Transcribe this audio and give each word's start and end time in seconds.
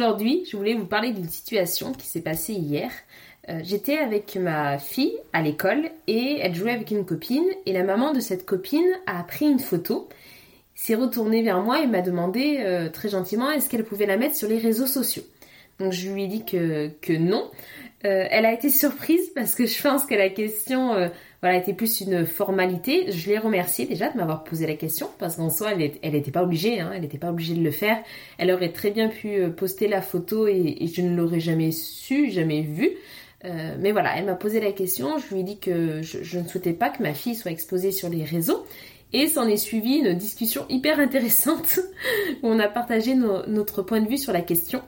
Aujourd'hui, 0.00 0.46
je 0.50 0.56
voulais 0.56 0.72
vous 0.72 0.86
parler 0.86 1.12
d'une 1.12 1.28
situation 1.28 1.92
qui 1.92 2.06
s'est 2.06 2.22
passée 2.22 2.54
hier. 2.54 2.90
Euh, 3.50 3.60
j'étais 3.62 3.98
avec 3.98 4.34
ma 4.36 4.78
fille 4.78 5.12
à 5.34 5.42
l'école 5.42 5.90
et 6.06 6.38
elle 6.40 6.54
jouait 6.54 6.72
avec 6.72 6.90
une 6.90 7.04
copine 7.04 7.44
et 7.66 7.74
la 7.74 7.82
maman 7.82 8.14
de 8.14 8.20
cette 8.20 8.46
copine 8.46 8.88
a 9.06 9.22
pris 9.24 9.44
une 9.44 9.58
photo, 9.58 10.08
s'est 10.74 10.94
retournée 10.94 11.42
vers 11.42 11.60
moi 11.60 11.82
et 11.82 11.86
m'a 11.86 12.00
demandé 12.00 12.60
euh, 12.60 12.88
très 12.88 13.10
gentiment 13.10 13.50
est-ce 13.50 13.68
qu'elle 13.68 13.84
pouvait 13.84 14.06
la 14.06 14.16
mettre 14.16 14.36
sur 14.36 14.48
les 14.48 14.56
réseaux 14.58 14.86
sociaux? 14.86 15.24
Donc 15.78 15.92
je 15.92 16.08
lui 16.08 16.24
ai 16.24 16.28
dit 16.28 16.46
que, 16.46 16.88
que 17.02 17.12
non. 17.12 17.50
Euh, 18.06 18.24
elle 18.30 18.46
a 18.46 18.54
été 18.54 18.70
surprise 18.70 19.28
parce 19.34 19.54
que 19.54 19.66
je 19.66 19.82
pense 19.82 20.06
que 20.06 20.14
la 20.14 20.30
question 20.30 21.10
voilà, 21.42 21.56
était 21.56 21.72
plus 21.72 22.00
une 22.00 22.26
formalité. 22.26 23.10
Je 23.12 23.28
l'ai 23.28 23.38
remerciée 23.38 23.86
déjà 23.86 24.10
de 24.10 24.16
m'avoir 24.16 24.44
posé 24.44 24.66
la 24.66 24.74
question 24.74 25.08
parce 25.18 25.36
qu'en 25.36 25.48
soi, 25.50 25.72
elle 25.72 26.12
n'était 26.12 26.30
pas 26.30 26.42
obligée, 26.42 26.80
hein, 26.80 26.90
elle 26.94 27.00
n'était 27.00 27.18
pas 27.18 27.30
obligée 27.30 27.54
de 27.54 27.62
le 27.62 27.70
faire. 27.70 27.98
Elle 28.38 28.50
aurait 28.50 28.72
très 28.72 28.90
bien 28.90 29.08
pu 29.08 29.48
poster 29.50 29.88
la 29.88 30.02
photo 30.02 30.46
et, 30.46 30.86
je 30.92 31.00
ne 31.00 31.16
l'aurais 31.16 31.40
jamais 31.40 31.72
su, 31.72 32.30
jamais 32.30 32.62
vue. 32.62 32.90
Euh, 33.46 33.74
mais 33.78 33.92
voilà, 33.92 34.18
elle 34.18 34.26
m'a 34.26 34.34
posé 34.34 34.60
la 34.60 34.72
question, 34.72 35.16
je 35.18 35.34
lui 35.34 35.40
ai 35.40 35.44
dit 35.44 35.58
que 35.58 36.02
je, 36.02 36.38
ne 36.38 36.46
souhaitais 36.46 36.74
pas 36.74 36.90
que 36.90 37.02
ma 37.02 37.14
fille 37.14 37.34
soit 37.34 37.50
exposée 37.50 37.90
sur 37.90 38.10
les 38.10 38.24
réseaux. 38.24 38.66
Et 39.12 39.26
s'en 39.26 39.48
est 39.48 39.56
suivi 39.56 39.94
une 39.96 40.14
discussion 40.14 40.66
hyper 40.68 41.00
intéressante 41.00 41.80
où 42.42 42.48
on 42.48 42.58
a 42.60 42.68
partagé 42.68 43.14
notre 43.14 43.82
point 43.82 44.00
de 44.00 44.08
vue 44.08 44.18
sur 44.18 44.32
la 44.32 44.42
question. 44.42 44.82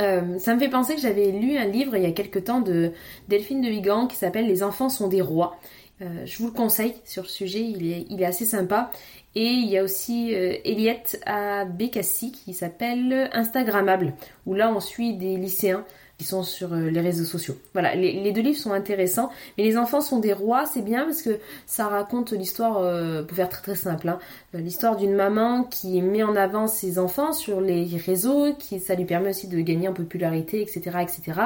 Euh, 0.00 0.38
ça 0.38 0.54
me 0.54 0.60
fait 0.60 0.70
penser 0.70 0.94
que 0.94 1.00
j'avais 1.00 1.30
lu 1.30 1.58
un 1.58 1.66
livre 1.66 1.96
il 1.96 2.02
y 2.02 2.06
a 2.06 2.12
quelque 2.12 2.38
temps 2.38 2.60
de 2.60 2.92
Delphine 3.28 3.60
de 3.60 3.68
Vigan 3.68 4.06
qui 4.06 4.16
s'appelle 4.16 4.46
Les 4.46 4.62
enfants 4.62 4.88
sont 4.88 5.08
des 5.08 5.20
rois. 5.20 5.58
Euh, 6.00 6.24
je 6.24 6.38
vous 6.38 6.46
le 6.46 6.52
conseille 6.52 6.94
sur 7.04 7.22
le 7.22 7.28
sujet, 7.28 7.60
il 7.60 8.22
est, 8.22 8.24
assez 8.24 8.46
sympa. 8.46 8.90
Et 9.34 9.46
il 9.46 9.68
y 9.68 9.78
a 9.78 9.82
aussi 9.82 10.34
euh, 10.34 10.56
Eliette 10.64 11.20
à 11.26 11.64
Bécassi 11.64 12.32
qui 12.32 12.54
s'appelle 12.54 13.30
Instagrammable, 13.32 14.14
où 14.46 14.54
là 14.54 14.72
on 14.74 14.80
suit 14.80 15.14
des 15.14 15.36
lycéens 15.36 15.84
sont 16.22 16.42
sur 16.42 16.72
euh, 16.72 16.90
les 16.90 17.00
réseaux 17.00 17.24
sociaux. 17.24 17.56
Voilà, 17.72 17.94
les, 17.94 18.32
deux 18.32 18.40
livres 18.40 18.58
sont 18.58 18.72
intéressants, 18.72 19.30
mais 19.56 19.64
les 19.64 19.76
enfants 19.76 20.00
sont 20.00 20.18
des 20.18 20.32
rois, 20.32 20.66
c'est 20.66 20.82
bien 20.82 21.04
parce 21.04 21.22
que 21.22 21.38
ça 21.66 21.88
raconte 21.88 22.32
l'histoire, 22.32 22.78
euh, 22.78 23.22
pour 23.22 23.36
faire 23.36 23.48
très 23.48 23.62
très 23.62 23.74
simple, 23.74 24.08
hein, 24.08 24.18
euh, 24.54 24.60
l'histoire 24.60 24.96
d'une 24.96 25.14
maman 25.14 25.64
qui 25.64 26.00
met 26.02 26.22
en 26.22 26.36
avant 26.36 26.66
ses 26.66 26.98
enfants 26.98 27.32
sur 27.32 27.60
les 27.60 27.84
réseaux, 27.96 28.54
qui 28.54 28.80
ça 28.80 28.94
lui 28.94 29.04
permet 29.04 29.30
aussi 29.30 29.48
de 29.48 29.60
gagner 29.60 29.88
en 29.88 29.94
popularité, 29.94 30.60
etc., 30.60 30.98
etc. 31.02 31.40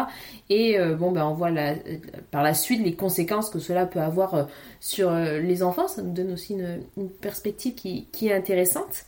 Et 0.50 0.78
bon, 0.98 1.10
ben 1.12 1.24
on 1.24 1.34
voit 1.34 1.50
par 2.30 2.42
la 2.42 2.54
suite 2.54 2.82
les 2.82 2.94
conséquences 2.94 3.50
que 3.50 3.58
cela 3.58 3.86
peut 3.86 4.00
avoir 4.00 4.46
sur 4.80 5.10
les 5.12 5.62
enfants. 5.62 5.88
Ça 5.88 6.02
nous 6.02 6.12
donne 6.12 6.32
aussi 6.32 6.54
une, 6.54 7.08
perspective 7.20 7.74
qui 7.74 8.06
est 8.22 8.32
intéressante. 8.32 9.04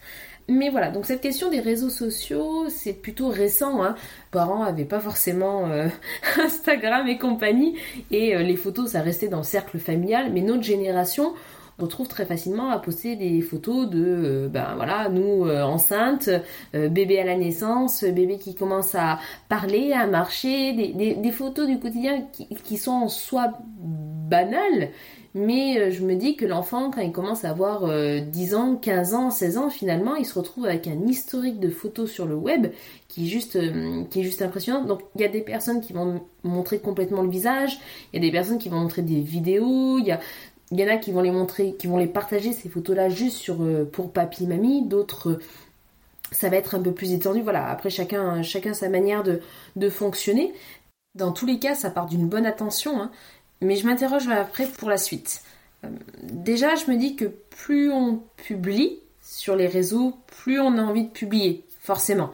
Mais 0.50 0.70
voilà, 0.70 0.90
donc 0.90 1.04
cette 1.04 1.20
question 1.20 1.50
des 1.50 1.60
réseaux 1.60 1.90
sociaux, 1.90 2.70
c'est 2.70 2.94
plutôt 2.94 3.28
récent. 3.28 3.84
Hein. 3.84 3.96
Parents 4.30 4.64
n'avaient 4.64 4.86
pas 4.86 4.98
forcément 4.98 5.66
euh, 5.66 5.88
Instagram 6.42 7.06
et 7.06 7.18
compagnie, 7.18 7.76
et 8.10 8.34
euh, 8.34 8.42
les 8.42 8.56
photos, 8.56 8.92
ça 8.92 9.02
restait 9.02 9.28
dans 9.28 9.38
le 9.38 9.42
cercle 9.42 9.78
familial. 9.78 10.32
Mais 10.32 10.40
notre 10.40 10.62
génération, 10.62 11.34
on 11.78 11.82
retrouve 11.82 12.08
très 12.08 12.24
facilement 12.24 12.70
à 12.70 12.78
poster 12.78 13.14
des 13.14 13.42
photos 13.42 13.90
de, 13.90 14.02
euh, 14.02 14.48
ben 14.48 14.72
voilà, 14.74 15.10
nous 15.10 15.50
enceintes, 15.50 16.30
bébé 16.72 17.20
à 17.20 17.24
la 17.24 17.36
naissance, 17.36 18.02
bébé 18.04 18.38
qui 18.38 18.54
commence 18.54 18.94
à 18.94 19.18
parler, 19.50 19.92
à 19.92 20.06
marcher, 20.06 20.72
des, 20.72 21.30
photos 21.30 21.66
du 21.66 21.78
quotidien 21.78 22.22
qui, 22.32 22.48
qui 22.64 22.78
sont 22.78 22.92
en 22.92 23.08
soi 23.08 23.52
banales, 23.78 24.88
mais 25.38 25.78
euh, 25.78 25.90
je 25.90 26.04
me 26.04 26.16
dis 26.16 26.36
que 26.36 26.44
l'enfant, 26.44 26.90
quand 26.90 27.00
il 27.00 27.12
commence 27.12 27.44
à 27.44 27.50
avoir 27.50 27.82
10 27.82 28.54
euh, 28.54 28.56
ans, 28.56 28.76
15 28.76 29.14
ans, 29.14 29.30
16 29.30 29.58
ans, 29.58 29.70
finalement, 29.70 30.16
il 30.16 30.26
se 30.26 30.38
retrouve 30.38 30.66
avec 30.66 30.86
un 30.88 31.06
historique 31.06 31.60
de 31.60 31.70
photos 31.70 32.10
sur 32.10 32.26
le 32.26 32.34
web 32.34 32.66
qui 33.06 33.24
est 33.24 33.28
juste, 33.28 33.56
euh, 33.56 34.04
qui 34.10 34.20
est 34.20 34.22
juste 34.24 34.42
impressionnant. 34.42 34.84
Donc, 34.84 35.02
il 35.14 35.20
y 35.20 35.24
a 35.24 35.28
des 35.28 35.40
personnes 35.40 35.80
qui 35.80 35.92
vont 35.92 36.22
montrer 36.42 36.80
complètement 36.80 37.22
le 37.22 37.30
visage, 37.30 37.78
il 38.12 38.22
y 38.22 38.26
a 38.26 38.28
des 38.28 38.32
personnes 38.32 38.58
qui 38.58 38.68
vont 38.68 38.80
montrer 38.80 39.02
des 39.02 39.20
vidéos, 39.20 39.98
il 39.98 40.08
y 40.08 40.16
il 40.70 40.78
y 40.78 40.84
en 40.84 40.88
a 40.88 40.98
qui 40.98 41.12
vont 41.12 41.22
les 41.22 41.30
montrer, 41.30 41.76
qui 41.78 41.86
vont 41.86 41.96
les 41.96 42.06
partager 42.06 42.52
ces 42.52 42.68
photos-là 42.68 43.08
juste 43.08 43.38
sur 43.38 43.66
pour 43.90 44.12
papy, 44.12 44.46
mamie, 44.46 44.86
d'autres 44.86 45.38
ça 46.30 46.50
va 46.50 46.56
être 46.56 46.74
un 46.74 46.82
peu 46.82 46.92
plus 46.92 47.12
étendu. 47.12 47.40
Voilà, 47.40 47.68
après 47.68 47.88
chacun, 47.88 48.42
chacun 48.42 48.74
sa 48.74 48.90
manière 48.90 49.22
de, 49.22 49.40
de 49.76 49.88
fonctionner. 49.88 50.52
Dans 51.14 51.32
tous 51.32 51.46
les 51.46 51.58
cas, 51.58 51.74
ça 51.74 51.90
part 51.90 52.06
d'une 52.06 52.28
bonne 52.28 52.46
attention. 52.46 53.00
Hein. 53.00 53.10
Mais 53.60 53.76
je 53.76 53.86
m'interroge 53.86 54.28
après 54.28 54.66
pour 54.66 54.88
la 54.88 54.98
suite. 54.98 55.42
Euh, 55.84 55.88
déjà, 56.22 56.74
je 56.76 56.90
me 56.90 56.96
dis 56.96 57.16
que 57.16 57.26
plus 57.26 57.90
on 57.90 58.22
publie 58.36 59.00
sur 59.22 59.56
les 59.56 59.66
réseaux, 59.66 60.14
plus 60.26 60.60
on 60.60 60.78
a 60.78 60.82
envie 60.82 61.04
de 61.04 61.10
publier, 61.10 61.64
forcément. 61.80 62.30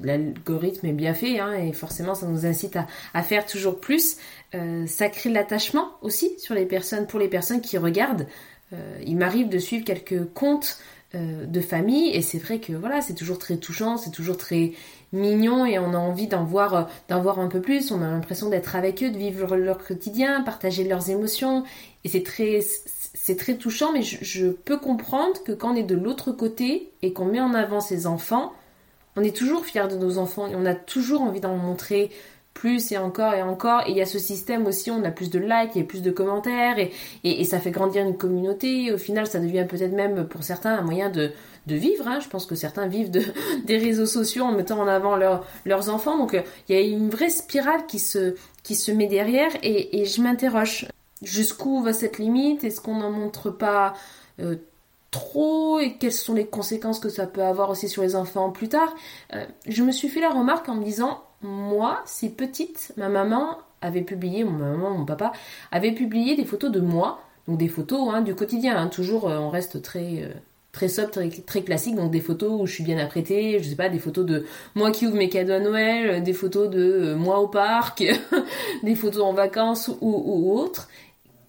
L'algorithme 0.00 0.86
est 0.86 0.92
bien 0.92 1.14
fait 1.14 1.38
hein, 1.38 1.52
et 1.52 1.72
forcément 1.72 2.16
ça 2.16 2.26
nous 2.26 2.44
incite 2.44 2.76
à, 3.14 3.22
faire 3.22 3.46
toujours 3.46 3.78
plus. 3.78 4.16
Euh, 4.54 4.84
ça 4.86 5.08
crée 5.08 5.30
l'attachement 5.30 5.92
aussi 6.02 6.36
sur 6.38 6.54
les 6.54 6.66
personnes, 6.66 7.06
pour 7.06 7.20
les 7.20 7.28
personnes 7.28 7.60
qui 7.60 7.78
regardent. 7.78 8.26
Euh, 8.72 8.98
il 9.06 9.16
m'arrive 9.16 9.48
de 9.48 9.58
suivre 9.58 9.84
quelques 9.84 10.24
comptes 10.32 10.78
de 11.14 11.60
famille 11.62 12.10
et 12.10 12.20
c'est 12.20 12.36
vrai 12.36 12.58
que 12.58 12.74
voilà 12.74 13.00
c'est 13.00 13.14
toujours 13.14 13.38
très 13.38 13.56
touchant, 13.56 13.96
c'est 13.96 14.10
toujours 14.10 14.36
très 14.36 14.72
mignons 15.16 15.66
et 15.66 15.78
on 15.78 15.94
a 15.94 15.98
envie 15.98 16.26
d'en 16.26 16.44
voir, 16.44 16.74
euh, 16.74 16.82
d'en 17.08 17.20
voir 17.20 17.38
un 17.38 17.48
peu 17.48 17.60
plus. 17.60 17.90
On 17.90 18.02
a 18.02 18.08
l'impression 18.08 18.48
d'être 18.48 18.76
avec 18.76 19.02
eux, 19.02 19.10
de 19.10 19.18
vivre 19.18 19.56
leur 19.56 19.78
quotidien, 19.78 20.42
partager 20.42 20.84
leurs 20.84 21.10
émotions. 21.10 21.64
Et 22.04 22.08
c'est 22.08 22.22
très, 22.22 22.60
c'est 22.62 23.36
très 23.36 23.56
touchant, 23.56 23.92
mais 23.92 24.02
je, 24.02 24.48
peux 24.48 24.78
comprendre 24.78 25.42
que 25.44 25.52
quand 25.52 25.72
on 25.72 25.76
est 25.76 25.82
de 25.82 25.96
l'autre 25.96 26.32
côté 26.32 26.92
et 27.02 27.12
qu'on 27.12 27.24
met 27.24 27.40
en 27.40 27.54
avant 27.54 27.80
ses 27.80 28.06
enfants, 28.06 28.52
on 29.16 29.22
est 29.22 29.34
toujours 29.34 29.64
fier 29.64 29.88
de 29.88 29.96
nos 29.96 30.18
enfants 30.18 30.46
et 30.46 30.54
on 30.54 30.66
a 30.66 30.74
toujours 30.74 31.22
envie 31.22 31.40
d'en 31.40 31.56
montrer 31.56 32.10
plus 32.56 32.90
et 32.90 32.98
encore 32.98 33.34
et 33.34 33.42
encore. 33.42 33.82
Et 33.86 33.90
il 33.90 33.96
y 33.96 34.00
a 34.00 34.06
ce 34.06 34.18
système 34.18 34.66
aussi, 34.66 34.90
on 34.90 35.04
a 35.04 35.10
plus 35.10 35.30
de 35.30 35.38
likes 35.38 35.76
et 35.76 35.84
plus 35.84 36.02
de 36.02 36.10
commentaires 36.10 36.78
et, 36.78 36.90
et, 37.22 37.44
ça 37.44 37.60
fait 37.60 37.70
grandir 37.70 38.02
une 38.04 38.16
communauté. 38.16 38.92
Au 38.92 38.98
final, 38.98 39.26
ça 39.26 39.38
devient 39.38 39.66
peut-être 39.68 39.92
même 39.92 40.26
pour 40.26 40.42
certains 40.42 40.74
un 40.74 40.82
moyen 40.82 41.10
de, 41.10 41.32
de 41.66 41.76
vivre. 41.76 42.08
Hein. 42.08 42.18
Je 42.20 42.28
pense 42.28 42.46
que 42.46 42.54
certains 42.54 42.86
vivent 42.88 43.10
de, 43.10 43.22
des 43.64 43.76
réseaux 43.76 44.06
sociaux 44.06 44.44
en 44.44 44.52
mettant 44.52 44.80
en 44.80 44.88
avant 44.88 45.16
leurs 45.16 45.90
enfants. 45.90 46.16
Donc 46.18 46.36
il 46.68 46.74
y 46.74 46.78
a 46.78 46.80
une 46.80 47.10
vraie 47.10 47.30
spirale 47.30 47.86
qui 47.86 47.98
se, 47.98 48.34
qui 48.62 48.74
se 48.74 48.90
met 48.90 49.06
derrière 49.06 49.50
et, 49.62 50.00
et 50.00 50.06
je 50.06 50.22
m'interroge. 50.22 50.88
Jusqu'où 51.22 51.82
va 51.82 51.92
cette 51.92 52.18
limite? 52.18 52.64
Est-ce 52.64 52.80
qu'on 52.80 52.96
n'en 52.96 53.10
montre 53.10 53.50
pas 53.50 53.94
euh, 54.40 54.56
trop? 55.10 55.78
Et 55.78 55.96
quelles 55.98 56.12
sont 56.12 56.34
les 56.34 56.46
conséquences 56.46 57.00
que 57.00 57.08
ça 57.08 57.26
peut 57.26 57.42
avoir 57.42 57.70
aussi 57.70 57.88
sur 57.88 58.02
les 58.02 58.16
enfants 58.16 58.50
plus 58.50 58.68
tard? 58.68 58.94
Euh, 59.34 59.44
Je 59.66 59.82
me 59.82 59.92
suis 59.92 60.08
fait 60.08 60.20
la 60.20 60.30
remarque 60.30 60.68
en 60.68 60.74
me 60.74 60.84
disant 60.84 61.25
moi, 61.46 62.02
si 62.06 62.30
petite, 62.30 62.92
ma 62.96 63.08
maman 63.08 63.58
avait 63.80 64.02
publié, 64.02 64.44
mon 64.44 64.58
maman, 64.58 64.90
mon 64.90 65.04
papa, 65.04 65.32
avait 65.70 65.92
publié 65.92 66.36
des 66.36 66.44
photos 66.44 66.70
de 66.70 66.80
moi, 66.80 67.20
donc 67.46 67.58
des 67.58 67.68
photos 67.68 68.08
hein, 68.12 68.20
du 68.20 68.34
quotidien, 68.34 68.76
hein. 68.76 68.88
toujours 68.88 69.28
euh, 69.28 69.38
on 69.38 69.48
reste 69.48 69.80
très 69.82 70.22
euh, 70.22 70.28
très 70.72 70.88
sobre, 70.88 71.10
très, 71.46 71.62
classique, 71.62 71.94
donc 71.94 72.10
des 72.10 72.20
photos 72.20 72.60
où 72.60 72.66
je 72.66 72.74
suis 72.74 72.84
bien 72.84 72.98
apprêtée, 72.98 73.58
je 73.62 73.68
sais 73.68 73.76
pas, 73.76 73.88
des 73.88 73.98
photos 73.98 74.26
de 74.26 74.44
moi 74.74 74.90
qui 74.90 75.06
ouvre 75.06 75.16
mes 75.16 75.30
cadeaux 75.30 75.54
à 75.54 75.60
Noël, 75.60 76.22
des 76.22 76.34
photos 76.34 76.68
de 76.68 76.80
euh, 76.80 77.16
moi 77.16 77.38
au 77.40 77.48
parc, 77.48 78.04
des 78.82 78.94
photos 78.94 79.22
en 79.22 79.32
vacances 79.32 79.88
ou, 79.88 80.22
ou 80.26 80.58
autres. 80.58 80.88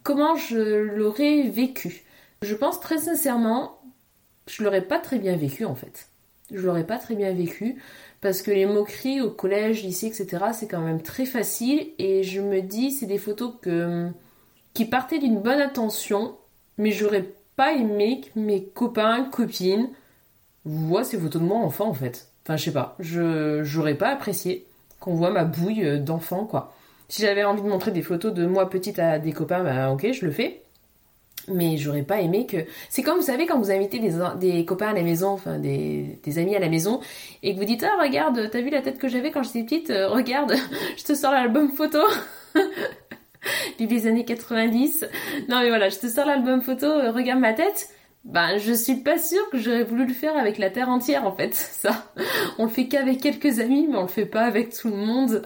Comment 0.03 0.37
je 0.37 0.57
l'aurais 0.57 1.43
vécu? 1.43 2.05
Je 2.41 2.55
pense 2.55 2.79
très 2.79 2.99
sincèrement, 2.99 3.77
je 4.47 4.63
l'aurais 4.63 4.81
pas 4.81 4.99
très 4.99 5.19
bien 5.19 5.35
vécu 5.35 5.65
en 5.65 5.75
fait. 5.75 6.07
Je 6.53 6.65
l'aurais 6.65 6.85
pas 6.85 6.97
très 6.97 7.15
bien 7.15 7.33
vécu 7.33 7.75
parce 8.21 8.41
que 8.41 8.51
les 8.51 8.65
moqueries 8.65 9.21
au 9.21 9.29
collège, 9.29 9.83
lycée, 9.83 10.07
etc., 10.07 10.45
c'est 10.53 10.67
quand 10.67 10.81
même 10.81 11.01
très 11.01 11.25
facile. 11.25 11.87
Et 11.99 12.23
je 12.23 12.41
me 12.41 12.61
dis, 12.61 12.91
c'est 12.91 13.05
des 13.05 13.19
photos 13.19 13.53
qui 14.73 14.85
partaient 14.85 15.19
d'une 15.19 15.39
bonne 15.39 15.61
intention, 15.61 16.35
mais 16.77 16.91
j'aurais 16.91 17.25
pas 17.55 17.73
aimé 17.73 18.21
que 18.21 18.39
mes 18.39 18.63
copains, 18.63 19.23
copines 19.25 19.89
voient 20.65 21.03
ces 21.03 21.17
photos 21.17 21.41
de 21.41 21.47
moi 21.47 21.57
enfant 21.57 21.87
en 21.87 21.93
fait. 21.93 22.27
Enfin, 22.43 22.57
je 22.57 22.65
sais 22.65 22.73
pas, 22.73 22.95
je 22.99 23.61
j'aurais 23.63 23.95
pas 23.95 24.09
apprécié 24.09 24.65
qu'on 24.99 25.15
voit 25.15 25.31
ma 25.31 25.43
bouille 25.43 25.99
d'enfant 25.99 26.45
quoi. 26.45 26.73
Si 27.09 27.21
j'avais 27.21 27.43
envie 27.43 27.61
de 27.61 27.67
montrer 27.67 27.91
des 27.91 28.01
photos 28.01 28.33
de 28.33 28.45
moi 28.45 28.69
petite 28.69 28.99
à 28.99 29.17
des 29.17 29.31
copains, 29.31 29.63
bah 29.63 29.91
ok, 29.91 30.11
je 30.11 30.25
le 30.25 30.31
fais. 30.31 30.61
Mais 31.49 31.77
j'aurais 31.77 32.03
pas 32.03 32.19
aimé 32.19 32.45
que. 32.45 32.57
C'est 32.89 33.01
comme 33.03 33.17
vous 33.17 33.25
savez 33.25 33.45
quand 33.45 33.57
vous 33.57 33.71
invitez 33.71 33.99
des, 33.99 34.65
copains 34.65 34.89
à 34.89 34.93
la 34.93 35.03
maison, 35.03 35.29
enfin 35.29 35.59
des, 35.59 36.19
des, 36.23 36.39
amis 36.39 36.55
à 36.55 36.59
la 36.59 36.69
maison, 36.69 36.99
et 37.41 37.53
que 37.53 37.59
vous 37.59 37.65
dites 37.65 37.83
ah 37.83 38.01
regarde, 38.01 38.49
t'as 38.51 38.61
vu 38.61 38.69
la 38.69 38.81
tête 38.81 38.97
que 38.97 39.07
j'avais 39.07 39.31
quand 39.31 39.43
j'étais 39.43 39.63
petite, 39.63 39.89
euh, 39.89 40.09
regarde, 40.09 40.53
je 40.97 41.03
te 41.03 41.15
sors 41.15 41.31
l'album 41.31 41.71
photo. 41.71 41.99
des 43.79 44.07
années 44.07 44.25
90. 44.25 45.05
Non 45.47 45.61
mais 45.61 45.69
voilà, 45.69 45.89
je 45.89 45.97
te 45.97 46.07
sors 46.07 46.25
l'album 46.25 46.61
photo, 46.61 46.85
euh, 46.85 47.11
regarde 47.11 47.39
ma 47.39 47.53
tête. 47.53 47.89
Ben, 48.25 48.57
je 48.57 48.73
suis 48.73 48.97
pas 48.97 49.17
sûre 49.17 49.49
que 49.51 49.57
j'aurais 49.57 49.83
voulu 49.83 50.05
le 50.05 50.13
faire 50.13 50.35
avec 50.35 50.57
la 50.57 50.69
terre 50.69 50.89
entière 50.89 51.25
en 51.25 51.31
fait. 51.31 51.53
Ça, 51.55 52.11
on 52.57 52.65
le 52.65 52.69
fait 52.69 52.87
qu'avec 52.87 53.21
quelques 53.21 53.59
amis, 53.59 53.87
mais 53.89 53.97
on 53.97 54.03
le 54.03 54.07
fait 54.07 54.25
pas 54.25 54.43
avec 54.43 54.75
tout 54.75 54.89
le 54.89 54.97
monde. 54.97 55.43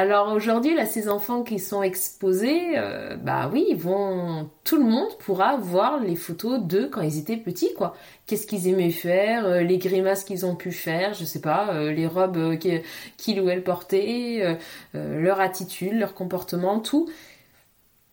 Alors 0.00 0.32
aujourd'hui, 0.32 0.76
là, 0.76 0.86
ces 0.86 1.08
enfants 1.08 1.42
qui 1.42 1.58
sont 1.58 1.82
exposés, 1.82 2.78
euh, 2.78 3.16
bah 3.16 3.50
oui, 3.52 3.66
ils 3.68 3.76
vont, 3.76 4.48
tout 4.62 4.76
le 4.76 4.84
monde 4.84 5.08
pourra 5.18 5.56
voir 5.56 5.98
les 5.98 6.14
photos 6.14 6.60
d'eux 6.60 6.88
quand 6.88 7.00
ils 7.00 7.18
étaient 7.18 7.36
petits, 7.36 7.74
quoi. 7.74 7.96
Qu'est-ce 8.26 8.46
qu'ils 8.46 8.68
aimaient 8.68 8.92
faire, 8.92 9.44
euh, 9.44 9.62
les 9.62 9.76
grimaces 9.78 10.22
qu'ils 10.22 10.46
ont 10.46 10.54
pu 10.54 10.70
faire, 10.70 11.14
je 11.14 11.24
sais 11.24 11.40
pas, 11.40 11.70
euh, 11.72 11.90
les 11.90 12.06
robes 12.06 12.56
qu'ils 12.58 13.40
ou 13.40 13.48
elles 13.48 13.64
portaient, 13.64 14.56
leur 14.94 15.40
attitude, 15.40 15.94
leur 15.94 16.14
comportement, 16.14 16.78
tout. 16.78 17.10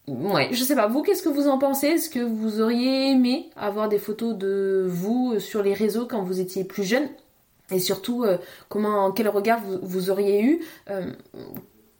Ouais, 0.07 0.49
je 0.53 0.63
sais 0.63 0.75
pas, 0.75 0.87
vous, 0.87 1.03
qu'est-ce 1.03 1.21
que 1.21 1.29
vous 1.29 1.47
en 1.47 1.59
pensez? 1.59 1.85
Est-ce 1.85 2.09
que 2.09 2.19
vous 2.19 2.61
auriez 2.61 3.11
aimé 3.11 3.51
avoir 3.55 3.89
des 3.89 3.99
photos 3.99 4.35
de 4.35 4.87
vous 4.89 5.39
sur 5.39 5.61
les 5.61 5.75
réseaux 5.75 6.07
quand 6.07 6.23
vous 6.23 6.39
étiez 6.39 6.63
plus 6.63 6.83
jeune? 6.83 7.07
Et 7.69 7.79
surtout, 7.79 8.25
comment, 8.69 9.11
quel 9.11 9.27
regard 9.27 9.59
vous, 9.81 10.09
auriez 10.11 10.43
eu 10.43 10.61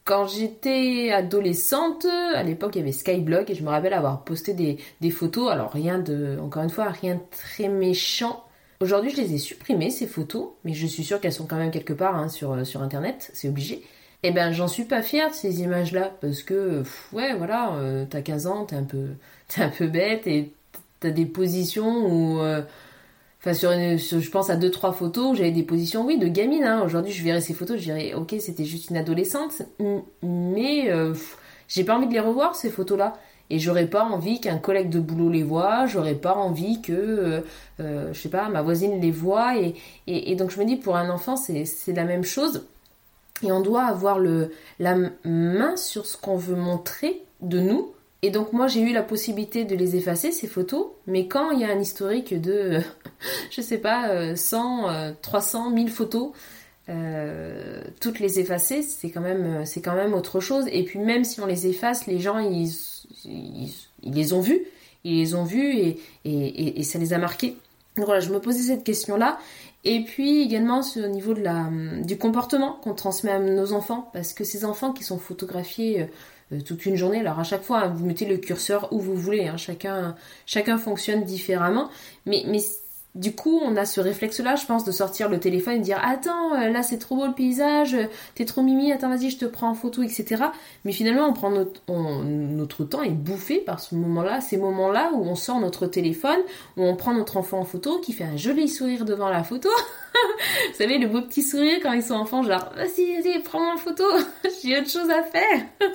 quand 0.06 0.28
j'étais 0.28 1.12
adolescente, 1.12 2.06
à 2.06 2.44
l'époque 2.44 2.76
il 2.76 2.80
y 2.80 2.82
avait 2.84 2.92
Skyblog 2.92 3.50
et 3.50 3.56
je 3.56 3.64
me 3.64 3.70
rappelle 3.70 3.94
avoir 3.94 4.24
posté 4.24 4.54
des, 4.54 5.12
photos, 5.12 5.52
alors 5.52 5.72
rien 5.72 5.98
de, 5.98 6.38
encore 6.40 6.64
une 6.64 6.70
fois, 6.70 6.90
rien 6.90 7.16
de 7.16 7.22
très 7.32 7.68
méchant. 7.68 8.46
Aujourd'hui 8.82 9.10
je 9.10 9.18
les 9.18 9.34
ai 9.34 9.38
supprimées 9.40 9.90
ces 9.90 10.06
photos, 10.06 10.50
mais 10.64 10.74
je 10.74 10.86
suis 10.86 11.04
sûre 11.04 11.20
qu'elles 11.20 11.34
sont 11.34 11.48
quand 11.48 11.58
même 11.58 11.72
quelque 11.72 11.94
part 11.94 12.16
hein, 12.16 12.30
sur, 12.30 12.66
sur 12.66 12.84
internet, 12.84 13.32
c'est 13.34 13.50
obligé. 13.50 13.84
Et 14.24 14.30
eh 14.30 14.32
ben 14.32 14.52
j'en 14.52 14.68
suis 14.68 14.86
pas 14.86 15.02
fière 15.02 15.30
de 15.30 15.36
ces 15.36 15.62
images-là, 15.62 16.12
parce 16.22 16.44
que, 16.44 16.84
ouais 17.12 17.34
voilà, 17.36 17.74
euh, 17.74 18.06
t'as 18.08 18.22
15 18.22 18.48
ans, 18.48 18.66
t'es 18.66 18.76
un, 18.76 18.84
peu, 18.84 19.08
un 19.58 19.70
peu 19.70 19.88
bête 19.88 20.28
et 20.28 20.54
t'as 21.00 21.10
des 21.10 21.26
positions 21.26 22.06
où... 22.06 22.40
Euh, 22.42 22.62
Sur, 23.54 23.72
une, 23.72 23.98
je 23.98 24.30
pense 24.32 24.50
à 24.50 24.56
deux 24.56 24.72
trois 24.72 24.92
photos, 24.92 25.38
j'avais 25.38 25.52
des 25.52 25.64
positions, 25.64 26.04
oui, 26.04 26.18
de 26.18 26.28
gamine. 26.28 26.64
Hein. 26.64 26.82
Aujourd'hui, 26.84 27.12
je 27.12 27.24
verrais 27.24 27.42
ces 27.42 27.54
photos, 27.54 27.78
je 27.78 27.84
dirais, 27.84 28.14
ok, 28.16 28.36
c'était 28.40 28.66
juste 28.66 28.90
une 28.90 28.98
adolescente, 28.98 29.62
mais 30.24 30.92
euh, 30.92 31.14
j'ai 31.68 31.84
pas 31.84 31.96
envie 31.96 32.08
de 32.08 32.14
les 32.14 32.20
revoir 32.20 32.56
ces 32.56 32.72
photos-là. 32.72 33.14
Et 33.52 33.60
j'aurais 33.60 33.86
pas 33.86 34.04
envie 34.04 34.42
qu'un 34.42 34.58
collègue 34.58 34.90
de 34.90 35.00
boulot 35.00 35.30
les 35.30 35.44
voit, 35.44 35.86
j'aurais 35.86 36.16
pas 36.16 36.34
envie 36.34 36.82
que, 36.82 36.92
euh, 36.92 37.42
euh, 37.80 38.12
je 38.12 38.20
sais 38.20 38.30
pas, 38.30 38.50
ma 38.50 38.64
voisine 38.64 39.00
les 39.00 39.12
voit. 39.12 39.56
Et, 39.58 39.76
et, 40.08 40.36
donc 40.36 40.50
je 40.50 40.60
me 40.60 40.66
dis, 40.66 40.78
pour 40.78 40.96
un 40.96 41.12
enfant, 41.12 41.36
c'est 41.36 41.66
la 41.94 42.06
même 42.06 42.24
chose. 42.24 42.66
Et 43.44 43.52
on 43.52 43.62
doit 43.62 43.84
avoir 43.84 44.18
le, 44.18 44.52
la 44.80 44.96
main 45.24 45.76
sur 45.76 46.08
ce 46.08 46.18
qu'on 46.18 46.38
veut 46.38 46.56
montrer 46.56 47.22
de 47.42 47.60
nous 47.60 47.94
et 48.26 48.32
donc 48.32 48.54
moi 48.54 48.68
j'ai 48.68 48.82
eu 48.82 48.92
la 48.92 49.04
possibilité 49.04 49.66
de 49.66 49.76
les 49.76 49.96
effacer 49.96 50.32
ces 50.32 50.48
photos, 50.48 50.88
mais 51.06 51.28
quand 51.28 51.52
il 51.52 51.60
y 51.60 51.64
a 51.64 51.70
un 51.70 51.80
historique 51.80 52.40
de, 52.40 52.80
je 53.52 53.62
sais 53.62 53.78
pas, 53.78 54.36
100, 54.36 55.14
300, 55.22 55.70
1000 55.70 55.90
photos, 55.90 56.32
euh, 56.90 57.84
toutes 58.00 58.20
les 58.20 58.40
effacer, 58.40 58.82
c'est 58.82 59.10
quand 59.10 59.22
même, 59.22 59.66
c'est 59.66 59.82
quand 59.82 59.96
même 59.96 60.14
autre 60.14 60.40
chose. 60.40 60.66
Et 60.72 60.84
puis 60.84 61.00
même 61.00 61.24
si 61.24 61.40
on 61.40 61.46
les 61.46 61.68
efface, 61.68 62.08
les 62.08 62.20
gens 62.20 62.40
ils, 62.40 62.72
ils, 63.26 63.72
les 64.04 64.34
ont 64.34 64.42
vus, 64.42 64.62
ils 65.04 65.18
les 65.18 65.36
ont 65.36 65.44
vus 65.44 65.78
et, 65.78 66.00
et, 66.26 66.80
et, 66.80 66.84
ça 66.84 66.98
les 66.98 67.14
a 67.14 67.18
marqués. 67.20 67.58
Donc 67.96 68.06
voilà, 68.06 68.22
je 68.22 68.32
me 68.32 68.40
posais 68.40 68.62
cette 68.62 68.84
question-là. 68.84 69.38
Et 69.84 70.04
puis 70.04 70.42
également 70.42 70.82
au 70.82 71.08
niveau 71.08 71.36
de 71.36 71.42
la, 71.42 71.70
du 72.04 72.18
comportement 72.18 72.74
qu'on 72.84 72.96
transmet 72.96 73.32
à 73.32 73.40
nos 73.40 73.72
enfants, 73.72 74.10
parce 74.14 74.34
que 74.34 74.44
ces 74.44 74.66
enfants 74.66 74.94
qui 74.94 75.04
sont 75.04 75.20
photographiés 75.20 76.02
euh, 76.02 76.06
euh, 76.06 76.08
toute 76.66 76.86
une 76.86 76.96
journée. 76.96 77.20
Alors 77.20 77.40
à 77.40 77.44
chaque 77.44 77.64
fois, 77.64 77.88
vous 77.88 78.06
mettez 78.06 78.26
le 78.26 78.38
curseur 78.38 78.92
où 78.94 79.00
vous 79.00 79.16
voulez. 79.16 79.48
Hein. 79.48 79.58
Chacun, 79.58 80.16
chacun 80.46 80.78
fonctionne 80.78 81.24
différemment. 81.24 81.90
Mais, 82.26 82.44
mais 82.48 82.60
du 83.16 83.34
coup, 83.34 83.62
on 83.64 83.78
a 83.78 83.86
ce 83.86 84.02
réflexe-là, 84.02 84.58
je 84.58 84.66
pense, 84.66 84.84
de 84.84 84.92
sortir 84.92 85.30
le 85.30 85.40
téléphone 85.40 85.76
et 85.76 85.80
dire 85.80 86.00
Attends, 86.04 86.54
euh, 86.54 86.70
là 86.70 86.84
c'est 86.84 86.98
trop 86.98 87.16
beau 87.16 87.26
le 87.26 87.34
paysage, 87.34 87.96
t'es 88.36 88.44
trop 88.44 88.62
mimi, 88.62 88.92
attends, 88.92 89.10
vas-y, 89.10 89.30
je 89.30 89.38
te 89.38 89.46
prends 89.46 89.70
en 89.70 89.74
photo, 89.74 90.04
etc. 90.04 90.44
Mais 90.84 90.92
finalement, 90.92 91.26
on 91.26 91.34
prend 91.34 91.50
notre, 91.50 92.84
temps 92.84 93.04
est 93.04 93.12
bouffé 93.12 93.60
par 93.60 93.80
ce 93.80 93.96
moment-là, 93.96 94.42
ces 94.42 94.58
moments-là 94.58 95.12
où 95.14 95.24
on 95.24 95.36
sort 95.36 95.62
notre 95.62 95.88
téléphone, 95.88 96.40
où 96.76 96.84
on 96.84 96.98
prend 96.98 97.14
notre 97.14 97.38
enfant 97.38 97.60
en 97.60 97.64
photo, 97.64 98.00
qui 98.00 98.12
fait 98.12 98.26
un 98.26 98.36
joli 98.36 98.68
sourire 98.68 99.06
devant 99.06 99.30
la 99.30 99.44
photo. 99.44 99.70
Vous 100.70 100.76
savez, 100.76 100.98
le 100.98 101.08
beau 101.08 101.22
petit 101.22 101.42
sourire 101.42 101.80
quand 101.82 101.94
ils 101.94 102.04
sont 102.04 102.16
enfants, 102.16 102.44
genre 102.44 102.70
Vas-y, 102.76 103.22
vas-y, 103.22 103.42
prends-moi 103.44 103.76
en 103.76 103.78
photo, 103.78 104.04
j'ai 104.62 104.78
autre 104.78 104.90
chose 104.90 105.10
à 105.10 105.24
faire. 105.24 105.66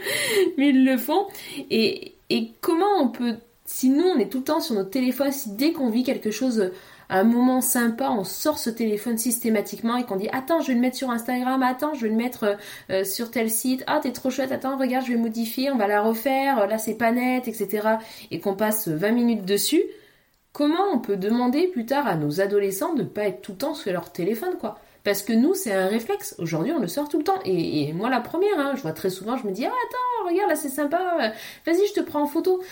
Mais 0.56 0.70
ils 0.70 0.86
le 0.86 0.96
font. 0.96 1.26
Et, 1.70 2.14
et 2.30 2.52
comment 2.62 2.98
on 2.98 3.08
peut, 3.08 3.34
si 3.66 3.90
nous 3.90 4.04
on 4.04 4.18
est 4.18 4.30
tout 4.30 4.38
le 4.38 4.44
temps 4.44 4.60
sur 4.60 4.74
notre 4.74 4.90
téléphone, 4.90 5.32
si 5.32 5.50
dès 5.50 5.72
qu'on 5.72 5.90
vit 5.90 6.02
quelque 6.02 6.30
chose 6.30 6.70
un 7.10 7.24
moment 7.24 7.60
sympa, 7.60 8.10
on 8.10 8.24
sort 8.24 8.58
ce 8.58 8.70
téléphone 8.70 9.18
systématiquement 9.18 9.96
et 9.96 10.04
qu'on 10.04 10.16
dit 10.16 10.28
attends 10.32 10.60
je 10.60 10.68
vais 10.68 10.74
le 10.74 10.80
mettre 10.80 10.96
sur 10.96 11.10
Instagram, 11.10 11.62
attends 11.62 11.92
je 11.94 12.02
vais 12.02 12.08
le 12.08 12.14
mettre 12.14 12.44
euh, 12.44 12.54
euh, 12.90 13.04
sur 13.04 13.30
tel 13.30 13.50
site, 13.50 13.84
ah 13.86 14.00
t'es 14.02 14.12
trop 14.12 14.30
chouette, 14.30 14.52
attends 14.52 14.78
regarde 14.78 15.04
je 15.04 15.12
vais 15.12 15.18
modifier, 15.18 15.70
on 15.70 15.76
va 15.76 15.88
la 15.88 16.02
refaire, 16.02 16.66
là 16.66 16.78
c'est 16.78 16.94
pas 16.94 17.10
net, 17.10 17.48
etc. 17.48 17.96
Et 18.30 18.40
qu'on 18.40 18.54
passe 18.54 18.88
20 18.88 19.10
minutes 19.10 19.44
dessus, 19.44 19.82
comment 20.52 20.84
on 20.92 20.98
peut 20.98 21.16
demander 21.16 21.66
plus 21.68 21.84
tard 21.84 22.06
à 22.06 22.14
nos 22.14 22.40
adolescents 22.40 22.94
de 22.94 23.02
ne 23.02 23.08
pas 23.08 23.24
être 23.24 23.42
tout 23.42 23.52
le 23.52 23.58
temps 23.58 23.74
sur 23.74 23.92
leur 23.92 24.12
téléphone 24.12 24.56
quoi? 24.60 24.78
Parce 25.02 25.22
que 25.22 25.32
nous, 25.32 25.54
c'est 25.54 25.72
un 25.72 25.86
réflexe. 25.86 26.34
Aujourd'hui, 26.38 26.72
on 26.72 26.78
le 26.78 26.86
sort 26.86 27.08
tout 27.08 27.16
le 27.16 27.24
temps. 27.24 27.40
Et, 27.46 27.90
moi, 27.94 28.10
la 28.10 28.20
première, 28.20 28.58
hein, 28.58 28.74
je 28.76 28.82
vois 28.82 28.92
très 28.92 29.08
souvent, 29.08 29.38
je 29.38 29.46
me 29.46 29.50
dis, 29.50 29.64
ah, 29.64 29.70
attends, 29.70 30.28
regarde, 30.28 30.50
là, 30.50 30.56
c'est 30.56 30.68
sympa. 30.68 31.32
Vas-y, 31.64 31.86
je 31.88 31.94
te 31.94 32.00
prends 32.00 32.20
en 32.20 32.26
photo 32.26 32.62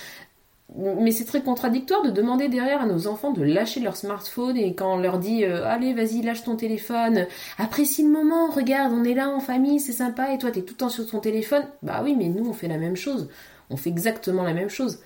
mais 0.76 1.12
c'est 1.12 1.24
très 1.24 1.42
contradictoire 1.42 2.02
de 2.02 2.10
demander 2.10 2.48
derrière 2.48 2.82
à 2.82 2.86
nos 2.86 3.06
enfants 3.06 3.32
de 3.32 3.42
lâcher 3.42 3.80
leur 3.80 3.96
smartphone 3.96 4.56
et 4.56 4.74
quand 4.74 4.94
on 4.94 4.98
leur 4.98 5.18
dit 5.18 5.44
euh, 5.44 5.66
allez 5.66 5.94
vas-y 5.94 6.22
lâche 6.22 6.44
ton 6.44 6.56
téléphone, 6.56 7.26
apprécie 7.56 8.02
le 8.02 8.10
moment, 8.10 8.50
regarde 8.50 8.92
on 8.92 9.04
est 9.04 9.14
là 9.14 9.30
en 9.30 9.40
famille, 9.40 9.80
c'est 9.80 9.92
sympa. 9.92 10.32
Et 10.32 10.38
toi 10.38 10.50
t'es 10.50 10.62
tout 10.62 10.74
le 10.74 10.78
temps 10.78 10.88
sur 10.90 11.06
ton 11.06 11.20
téléphone, 11.20 11.64
bah 11.82 12.00
oui 12.04 12.14
mais 12.16 12.28
nous 12.28 12.48
on 12.48 12.52
fait 12.52 12.68
la 12.68 12.78
même 12.78 12.96
chose, 12.96 13.28
on 13.70 13.76
fait 13.76 13.90
exactement 13.90 14.42
la 14.42 14.52
même 14.52 14.68
chose. 14.68 15.00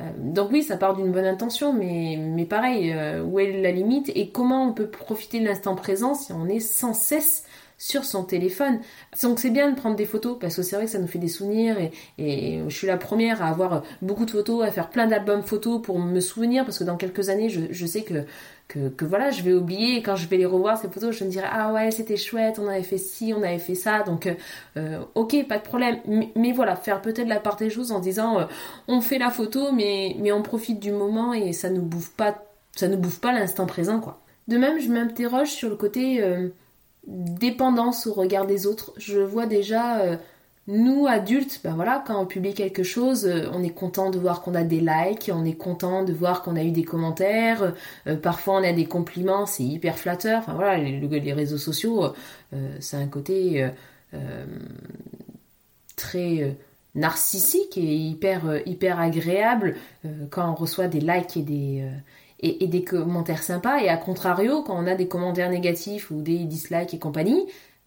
Euh, 0.00 0.02
donc 0.18 0.50
oui 0.50 0.62
ça 0.62 0.76
part 0.76 0.96
d'une 0.96 1.12
bonne 1.12 1.26
intention 1.26 1.72
mais, 1.72 2.16
mais 2.18 2.46
pareil, 2.46 2.92
euh, 2.92 3.22
où 3.22 3.38
est 3.38 3.60
la 3.60 3.70
limite 3.72 4.10
et 4.14 4.30
comment 4.30 4.66
on 4.66 4.72
peut 4.72 4.88
profiter 4.88 5.38
de 5.38 5.44
l'instant 5.44 5.76
présent 5.76 6.14
si 6.14 6.32
on 6.32 6.48
est 6.48 6.60
sans 6.60 6.94
cesse 6.94 7.44
sur 7.78 8.04
son 8.04 8.24
téléphone. 8.24 8.80
Donc 9.22 9.38
c'est 9.38 9.50
bien 9.50 9.70
de 9.70 9.76
prendre 9.76 9.96
des 9.96 10.06
photos 10.06 10.38
parce 10.40 10.56
que 10.56 10.62
c'est 10.62 10.76
vrai 10.76 10.86
que 10.86 10.90
ça 10.90 10.98
nous 10.98 11.06
fait 11.06 11.18
des 11.18 11.28
souvenirs 11.28 11.76
et, 12.18 12.60
je 12.68 12.74
suis 12.74 12.86
la 12.86 12.96
première 12.96 13.42
à 13.42 13.48
avoir 13.48 13.82
beaucoup 14.00 14.24
de 14.24 14.30
photos, 14.30 14.64
à 14.64 14.70
faire 14.70 14.90
plein 14.90 15.06
d'albums 15.06 15.42
photos 15.42 15.82
pour 15.82 15.98
me 15.98 16.20
souvenir 16.20 16.64
parce 16.64 16.78
que 16.78 16.84
dans 16.84 16.96
quelques 16.96 17.28
années 17.28 17.48
je, 17.48 17.86
sais 17.86 18.02
que, 18.02 18.24
que, 18.68 19.04
voilà 19.04 19.30
je 19.30 19.42
vais 19.42 19.52
oublier 19.52 19.96
et 19.96 20.02
quand 20.02 20.16
je 20.16 20.28
vais 20.28 20.36
les 20.36 20.46
revoir 20.46 20.78
ces 20.78 20.88
photos 20.88 21.14
je 21.16 21.24
me 21.24 21.30
dirai 21.30 21.46
ah 21.50 21.72
ouais 21.72 21.90
c'était 21.90 22.16
chouette 22.16 22.58
on 22.58 22.68
avait 22.68 22.82
fait 22.82 22.98
ci 22.98 23.34
on 23.36 23.42
avait 23.42 23.58
fait 23.58 23.74
ça 23.74 24.02
donc 24.02 24.32
euh, 24.76 25.00
ok 25.14 25.46
pas 25.46 25.58
de 25.58 25.62
problème 25.62 25.98
mais, 26.36 26.52
voilà 26.52 26.76
faire 26.76 27.02
peut-être 27.02 27.28
la 27.28 27.40
part 27.40 27.56
des 27.56 27.70
choses 27.70 27.92
en 27.92 27.98
disant 27.98 28.38
euh, 28.38 28.44
on 28.88 29.00
fait 29.00 29.18
la 29.18 29.30
photo 29.30 29.72
mais, 29.72 30.16
mais 30.20 30.32
on 30.32 30.42
profite 30.42 30.80
du 30.80 30.92
moment 30.92 31.34
et 31.34 31.52
ça 31.52 31.70
ne 31.70 31.80
bouffe 31.80 32.10
pas 32.10 32.44
ça 32.76 32.88
ne 32.88 32.96
bouffe 32.96 33.20
pas 33.20 33.32
l'instant 33.32 33.66
présent 33.66 34.00
quoi. 34.00 34.20
De 34.48 34.58
même 34.58 34.80
je 34.80 34.88
m'interroge 34.88 35.50
sur 35.50 35.70
le 35.70 35.76
côté 35.76 36.22
euh, 36.22 36.48
dépendance 37.06 38.06
au 38.06 38.14
regard 38.14 38.46
des 38.46 38.66
autres. 38.66 38.92
Je 38.96 39.18
vois 39.18 39.46
déjà, 39.46 40.00
euh, 40.00 40.16
nous 40.66 41.06
adultes, 41.06 41.60
ben 41.62 41.74
voilà, 41.74 42.02
quand 42.06 42.20
on 42.20 42.26
publie 42.26 42.54
quelque 42.54 42.82
chose, 42.82 43.26
euh, 43.26 43.50
on 43.52 43.62
est 43.62 43.74
content 43.74 44.10
de 44.10 44.18
voir 44.18 44.42
qu'on 44.42 44.54
a 44.54 44.64
des 44.64 44.80
likes, 44.80 45.30
on 45.32 45.44
est 45.44 45.56
content 45.56 46.04
de 46.04 46.12
voir 46.12 46.42
qu'on 46.42 46.56
a 46.56 46.62
eu 46.62 46.70
des 46.70 46.84
commentaires, 46.84 47.74
euh, 48.06 48.16
parfois 48.16 48.54
on 48.54 48.64
a 48.64 48.72
des 48.72 48.86
compliments, 48.86 49.46
c'est 49.46 49.64
hyper 49.64 49.98
flatteur. 49.98 50.44
Voilà, 50.48 50.78
les, 50.78 51.00
les 51.00 51.32
réseaux 51.32 51.58
sociaux, 51.58 52.14
c'est 52.80 52.96
un 52.96 53.08
côté 53.08 53.68
très 55.96 56.56
narcissique 56.94 57.76
et 57.76 57.96
hyper 57.96 58.60
hyper 58.66 59.00
agréable 59.00 59.76
quand 60.30 60.48
on 60.50 60.54
reçoit 60.54 60.86
des 60.86 61.00
likes 61.00 61.36
et 61.36 61.42
des 61.42 61.84
et, 62.44 62.66
des 62.66 62.84
commentaires 62.84 63.42
sympas. 63.42 63.80
Et 63.80 63.88
à 63.88 63.96
contrario, 63.96 64.62
quand 64.62 64.76
on 64.76 64.86
a 64.86 64.94
des 64.94 65.08
commentaires 65.08 65.50
négatifs 65.50 66.10
ou 66.10 66.20
des 66.20 66.38
dislikes 66.44 66.94
et 66.94 66.98
compagnie, 66.98 67.46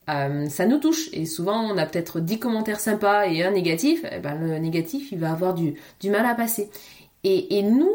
euh, 0.10 0.50
ça 0.50 0.66
nous 0.66 0.80
touche. 0.80 1.10
Et 1.14 1.26
souvent, 1.26 1.62
on 1.62 1.78
a 1.78 1.86
peut-être 1.86 2.20
10 2.20 2.40
commentaires 2.40 2.80
sympas 2.80 3.28
et 3.28 3.44
un 3.44 3.52
négatif. 3.52 4.04
Et 4.06 4.10
eh 4.18 4.20
ben, 4.20 4.36
le 4.36 4.58
négatif, 4.58 5.12
il 5.12 5.20
va 5.20 5.32
avoir 5.32 5.54
du, 5.54 5.76
du 6.00 6.10
mal 6.10 6.26
à 6.26 6.34
passer. 6.34 6.70
Et, 7.24 7.60
et 7.60 7.64
nous, 7.64 7.94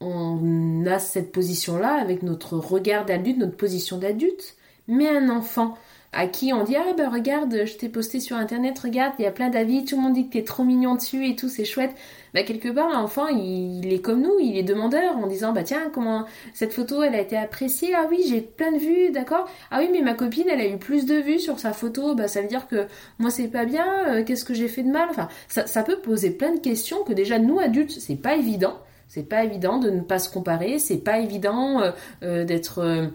on 0.00 0.84
a 0.86 0.98
cette 0.98 1.32
position-là 1.32 1.94
avec 2.00 2.22
notre 2.22 2.56
regard 2.56 3.04
d'adulte, 3.04 3.38
notre 3.38 3.56
position 3.56 3.98
d'adulte. 3.98 4.56
Mais 4.88 5.08
un 5.08 5.28
enfant, 5.28 5.76
à 6.16 6.26
qui 6.26 6.52
on 6.52 6.64
dit 6.64 6.76
ah 6.76 6.94
ben 6.96 7.08
regarde 7.10 7.66
je 7.66 7.76
t'ai 7.76 7.88
posté 7.88 8.20
sur 8.20 8.36
internet 8.36 8.78
regarde 8.78 9.12
il 9.18 9.22
y 9.22 9.26
a 9.26 9.30
plein 9.30 9.50
d'avis 9.50 9.84
tout 9.84 9.96
le 9.96 10.02
monde 10.02 10.14
dit 10.14 10.26
que 10.26 10.32
t'es 10.32 10.44
trop 10.44 10.64
mignon 10.64 10.94
dessus 10.94 11.28
et 11.28 11.36
tout 11.36 11.48
c'est 11.48 11.64
chouette. 11.64 11.94
Bah 12.34 12.42
quelque 12.42 12.68
part 12.68 12.88
l'enfant 12.90 13.28
il, 13.28 13.84
il, 13.84 13.92
est 13.92 14.00
comme 14.00 14.22
nous 14.22 14.38
il 14.40 14.56
est 14.56 14.62
demandeur 14.62 15.16
en 15.16 15.26
disant 15.26 15.52
bah 15.52 15.62
tiens 15.62 15.90
comment 15.92 16.24
cette 16.54 16.72
photo 16.72 17.02
elle 17.02 17.14
a 17.14 17.20
été 17.20 17.36
appréciée? 17.36 17.94
Ah 17.94 18.06
oui 18.10 18.24
j'ai 18.28 18.40
plein 18.40 18.72
de 18.72 18.78
vues 18.78 19.10
d'accord? 19.10 19.48
Ah 19.70 19.78
oui 19.80 19.90
mais 19.92 20.00
ma 20.00 20.14
copine 20.14 20.46
elle 20.50 20.60
a 20.60 20.66
eu 20.66 20.78
plus 20.78 21.04
de 21.04 21.16
vues 21.16 21.38
sur 21.38 21.58
sa 21.58 21.72
photo. 21.72 22.14
Bah 22.14 22.28
ça 22.28 22.40
veut 22.40 22.48
dire 22.48 22.66
que 22.66 22.86
moi 23.18 23.30
c'est 23.30 23.48
pas 23.48 23.66
bien 23.66 23.86
euh, 24.08 24.24
qu'est-ce 24.24 24.44
que 24.44 24.54
j'ai 24.54 24.68
fait 24.68 24.82
de 24.82 24.90
mal? 24.90 25.08
Enfin 25.10 25.28
ça, 25.48 25.82
peut 25.82 25.98
poser 25.98 26.30
plein 26.30 26.52
de 26.52 26.60
questions 26.60 27.04
que 27.04 27.12
déjà 27.12 27.38
nous 27.38 27.60
adultes 27.60 27.90
c'est 27.90 28.16
pas 28.16 28.36
évident. 28.36 28.78
C'est 29.08 29.28
pas 29.28 29.44
évident 29.44 29.78
de 29.78 29.90
ne 29.90 30.00
pas 30.00 30.18
se 30.18 30.30
comparer. 30.30 30.78
C'est 30.78 30.98
pas 30.98 31.18
évident 31.20 31.80
euh, 31.80 31.92
euh, 32.22 32.44
d'être 32.44 33.10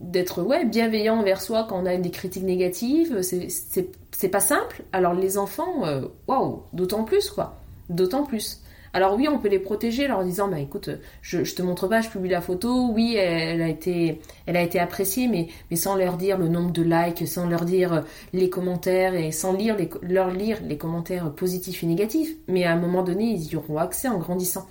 d'être 0.00 0.42
ouais 0.42 0.64
bienveillant 0.64 1.18
envers 1.18 1.40
soi 1.40 1.66
quand 1.68 1.82
on 1.82 1.86
a 1.86 1.96
des 1.96 2.10
critiques 2.10 2.42
négatives 2.42 3.20
c'est 3.22 4.28
pas 4.28 4.40
simple. 4.40 4.82
Alors 4.92 5.14
les 5.14 5.38
enfants 5.38 5.86
euh, 5.86 6.02
waouh 6.28 6.62
d'autant 6.72 7.04
plus 7.04 7.30
quoi. 7.30 7.56
D'autant 7.88 8.24
plus. 8.24 8.60
Alors 8.92 9.14
oui 9.14 9.28
on 9.28 9.38
peut 9.38 9.48
les 9.48 9.58
protéger 9.58 10.06
en 10.06 10.16
leur 10.16 10.24
disant 10.24 10.48
bah 10.48 10.58
écoute 10.58 10.90
je, 11.22 11.44
je 11.44 11.54
te 11.54 11.62
montre 11.62 11.86
pas 11.88 12.02
je 12.02 12.10
publie 12.10 12.28
la 12.28 12.40
photo. 12.40 12.90
Oui 12.92 13.16
elle, 13.16 13.62
a 13.62 13.68
été 13.68 14.20
elle 14.46 14.56
a 14.56 14.62
été 14.62 14.78
appréciée 14.78 15.26
mais 15.28 15.48
mais 15.70 15.76
sans 15.76 15.96
leur 15.96 16.16
dire 16.16 16.36
le 16.36 16.48
nombre 16.48 16.72
de 16.72 16.82
likes 16.82 17.26
sans 17.26 17.48
leur 17.48 17.64
dire 17.64 18.04
les 18.32 18.50
commentaires 18.50 19.14
et 19.14 19.32
sans 19.32 19.52
lire 19.52 19.76
les, 19.76 19.88
leur 20.02 20.30
lire 20.30 20.58
les 20.62 20.76
commentaires 20.76 21.32
positifs 21.32 21.82
et 21.82 21.86
négatifs. 21.86 22.34
Mais 22.48 22.64
à 22.64 22.72
un 22.72 22.76
moment 22.76 23.02
donné 23.02 23.24
ils 23.24 23.52
y 23.52 23.56
auront 23.56 23.78
accès 23.78 24.08
en 24.08 24.18
grandissant. 24.18 24.66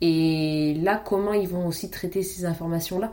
Et 0.00 0.78
là 0.82 1.02
comment 1.04 1.32
ils 1.32 1.48
vont 1.48 1.66
aussi 1.66 1.90
traiter 1.90 2.22
ces 2.22 2.46
informations 2.46 2.98
là 2.98 3.12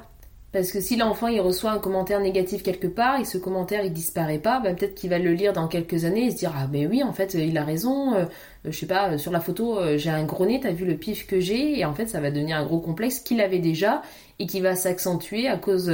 parce 0.56 0.72
que 0.72 0.80
si 0.80 0.96
l'enfant 0.96 1.28
il 1.28 1.42
reçoit 1.42 1.72
un 1.72 1.80
commentaire 1.80 2.22
négatif 2.22 2.64
quelque 2.64 2.88
part 2.88 3.20
et 3.20 3.26
ce 3.26 3.38
commentaire 3.38 3.84
il 3.84 3.92
disparaît 3.92 4.40
pas, 4.40 4.62
bah, 4.62 4.74
peut-être 4.74 4.96
qu'il 4.96 5.10
va 5.10 5.20
le 5.20 5.34
lire 5.34 5.52
dans 5.52 5.68
quelques 5.68 6.06
années 6.06 6.28
et 6.28 6.32
se 6.32 6.38
dire 6.38 6.54
ah 6.56 6.66
ben 6.66 6.88
oui 6.90 7.04
en 7.04 7.12
fait 7.12 7.34
il 7.34 7.58
a 7.58 7.66
raison, 7.66 8.16
euh, 8.16 8.24
je 8.64 8.72
sais 8.72 8.86
pas 8.86 9.18
sur 9.18 9.34
la 9.34 9.42
photo 9.42 9.78
euh, 9.78 9.98
j'ai 9.98 10.12
un 10.12 10.24
gros 10.24 10.46
nez, 10.46 10.62
t'as 10.62 10.72
vu 10.72 10.86
le 10.86 10.96
pif 10.96 11.28
que 11.28 11.42
j'ai 11.42 11.78
et 11.78 11.84
en 11.84 11.94
fait 11.94 12.06
ça 12.08 12.22
va 12.22 12.32
devenir 12.32 12.56
un 12.56 12.64
gros 12.64 12.80
complexe 12.80 13.20
qu'il 13.20 13.42
avait 13.42 13.60
déjà 13.60 14.02
et 14.40 14.48
qui 14.48 14.62
va 14.62 14.76
s'accentuer 14.76 15.50
à 15.50 15.58
cause 15.58 15.92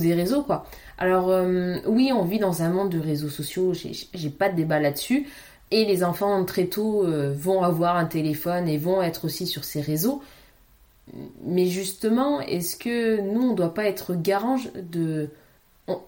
des 0.00 0.14
réseaux 0.14 0.42
quoi. 0.42 0.64
Alors 0.96 1.28
euh, 1.28 1.76
oui 1.84 2.12
on 2.14 2.24
vit 2.24 2.38
dans 2.38 2.62
un 2.62 2.70
monde 2.70 2.88
de 2.88 2.98
réseaux 2.98 3.28
sociaux, 3.28 3.74
j'ai 3.74 4.30
pas 4.30 4.48
de 4.48 4.56
débat 4.56 4.80
là-dessus 4.80 5.28
et 5.70 5.84
les 5.84 6.02
enfants 6.02 6.42
très 6.46 6.64
tôt 6.64 7.04
vont 7.34 7.62
avoir 7.62 7.96
un 7.96 8.06
téléphone 8.06 8.68
et 8.68 8.78
vont 8.78 9.02
être 9.02 9.26
aussi 9.26 9.46
sur 9.46 9.64
ces 9.64 9.82
réseaux. 9.82 10.22
Mais 11.44 11.66
justement, 11.66 12.40
est-ce 12.40 12.76
que 12.76 13.20
nous, 13.20 13.42
on 13.42 13.50
ne 13.50 13.56
doit 13.56 13.74
pas 13.74 13.84
être 13.84 14.14
garant 14.14 14.58
de... 14.74 15.28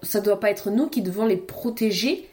ça 0.02 0.20
ne 0.20 0.24
doit 0.24 0.40
pas 0.40 0.50
être 0.50 0.70
nous 0.70 0.88
qui 0.88 1.02
devons 1.02 1.26
les 1.26 1.36
protéger? 1.36 2.28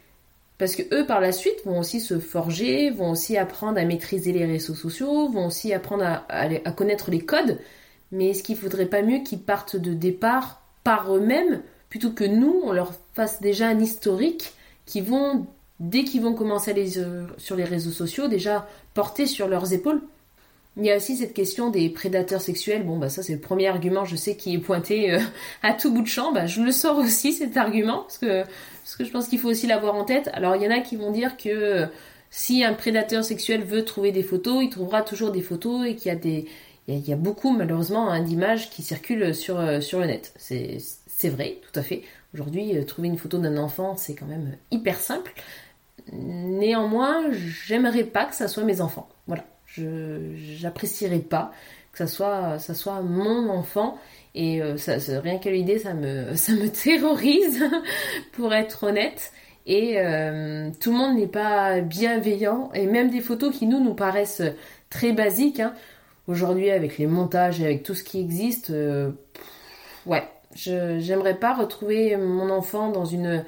Parce 0.61 0.75
que 0.75 0.83
eux, 0.93 1.07
par 1.07 1.21
la 1.21 1.31
suite, 1.31 1.65
vont 1.65 1.79
aussi 1.79 1.99
se 1.99 2.19
forger, 2.19 2.91
vont 2.91 3.09
aussi 3.09 3.35
apprendre 3.35 3.79
à 3.79 3.83
maîtriser 3.83 4.31
les 4.31 4.45
réseaux 4.45 4.75
sociaux, 4.75 5.27
vont 5.27 5.47
aussi 5.47 5.73
apprendre 5.73 6.23
à, 6.29 6.71
connaître 6.71 7.09
les 7.09 7.21
codes. 7.21 7.57
Mais 8.11 8.29
est-ce 8.29 8.43
qu'il 8.43 8.55
ne 8.55 8.61
faudrait 8.61 8.85
pas 8.85 9.01
mieux 9.01 9.23
qu'ils 9.23 9.41
partent 9.41 9.75
de 9.75 9.95
départ 9.95 10.61
par 10.83 11.15
eux-mêmes 11.15 11.63
plutôt 11.89 12.11
que 12.11 12.23
nous, 12.23 12.61
on 12.63 12.73
leur 12.73 12.93
fasse 13.15 13.41
déjà 13.41 13.69
un 13.69 13.79
historique 13.79 14.53
qui 14.85 15.01
vont, 15.01 15.47
dès 15.79 16.03
qu'ils 16.03 16.21
vont 16.21 16.35
commencer 16.35 16.71
à 16.71 16.99
euh, 16.99 17.25
sur 17.37 17.55
les 17.55 17.63
réseaux 17.63 17.89
sociaux, 17.89 18.27
déjà 18.27 18.67
porter 18.93 19.25
sur 19.25 19.47
leurs 19.47 19.73
épaules? 19.73 20.01
Il 20.77 20.85
y 20.85 20.91
a 20.91 20.95
aussi 20.95 21.17
cette 21.17 21.33
question 21.33 21.69
des 21.69 21.89
prédateurs 21.89 22.41
sexuels. 22.41 22.83
Bon, 22.83 22.97
bah 22.97 23.09
ça 23.09 23.23
c'est 23.23 23.33
le 23.33 23.39
premier 23.39 23.67
argument, 23.67 24.05
je 24.05 24.15
sais, 24.15 24.35
qui 24.37 24.53
est 24.55 24.59
pointé 24.59 25.13
euh, 25.13 25.19
à 25.63 25.73
tout 25.73 25.91
bout 25.93 26.01
de 26.01 26.07
champ. 26.07 26.31
Bah, 26.31 26.45
je 26.45 26.61
le 26.61 26.71
sors 26.71 26.97
aussi 26.97 27.33
cet 27.33 27.57
argument 27.57 27.99
parce 27.99 28.17
que 28.17 28.43
parce 28.43 28.95
que 28.95 29.03
je 29.03 29.11
pense 29.11 29.27
qu'il 29.27 29.39
faut 29.39 29.49
aussi 29.49 29.67
l'avoir 29.67 29.95
en 29.95 30.05
tête. 30.05 30.29
Alors 30.33 30.55
il 30.55 30.63
y 30.63 30.67
en 30.67 30.71
a 30.71 30.79
qui 30.79 30.95
vont 30.95 31.11
dire 31.11 31.35
que 31.37 31.49
euh, 31.49 31.85
si 32.29 32.63
un 32.63 32.73
prédateur 32.73 33.23
sexuel 33.23 33.63
veut 33.63 33.83
trouver 33.83 34.11
des 34.11 34.23
photos, 34.23 34.63
il 34.63 34.69
trouvera 34.69 35.01
toujours 35.01 35.31
des 35.31 35.41
photos 35.41 35.87
et 35.87 35.95
qu'il 35.95 36.07
y 36.07 36.15
a 36.15 36.17
des 36.17 36.47
il 36.87 37.07
y 37.07 37.13
a, 37.13 37.15
beaucoup 37.15 37.51
malheureusement 37.51 38.09
hein, 38.09 38.21
d'images 38.21 38.69
qui 38.69 38.81
circulent 38.81 39.35
sur 39.35 39.59
euh, 39.59 39.81
sur 39.81 39.99
le 39.99 40.07
net. 40.07 40.33
C'est 40.37 40.77
c'est 41.07 41.29
vrai, 41.29 41.59
tout 41.61 41.79
à 41.79 41.83
fait. 41.83 42.03
Aujourd'hui, 42.33 42.73
trouver 42.85 43.09
une 43.09 43.17
photo 43.17 43.37
d'un 43.37 43.57
enfant, 43.57 43.95
c'est 43.97 44.15
quand 44.15 44.25
même 44.25 44.57
hyper 44.71 44.97
simple. 44.97 45.33
Néanmoins, 46.11 47.31
j'aimerais 47.31 48.05
pas 48.05 48.25
que 48.25 48.33
ça 48.33 48.47
soit 48.47 48.63
mes 48.63 48.81
enfants. 48.81 49.07
Voilà. 49.27 49.45
Je 49.75 50.35
j'apprécierais 50.57 51.19
pas 51.19 51.51
que 51.91 51.97
ça 51.97 52.07
soit 52.07 52.59
ça 52.59 52.73
soit 52.73 53.01
mon 53.01 53.49
enfant. 53.49 53.97
Et 54.33 54.61
euh, 54.61 54.75
rien 55.21 55.37
qu'à 55.39 55.51
l'idée 55.51 55.79
ça 55.79 55.93
me 55.93 56.35
ça 56.35 56.53
me 56.53 56.67
terrorise 56.67 57.63
pour 58.33 58.53
être 58.53 58.83
honnête. 58.85 59.31
Et 59.65 59.99
euh, 59.99 60.71
tout 60.79 60.91
le 60.91 60.97
monde 60.97 61.17
n'est 61.17 61.27
pas 61.27 61.81
bienveillant. 61.81 62.71
Et 62.73 62.85
même 62.85 63.09
des 63.09 63.21
photos 63.21 63.55
qui 63.55 63.67
nous 63.67 63.79
nous 63.79 63.93
paraissent 63.93 64.43
très 64.89 65.13
basiques 65.13 65.59
hein. 65.59 65.73
aujourd'hui 66.27 66.71
avec 66.71 66.97
les 66.97 67.07
montages 67.07 67.61
et 67.61 67.65
avec 67.65 67.83
tout 67.83 67.93
ce 67.93 68.03
qui 68.03 68.19
existe 68.19 68.71
euh, 68.71 69.11
ouais. 70.05 70.23
J'aimerais 70.53 71.35
pas 71.35 71.53
retrouver 71.53 72.17
mon 72.17 72.49
enfant 72.49 72.89
dans 72.89 73.05
une 73.05 73.45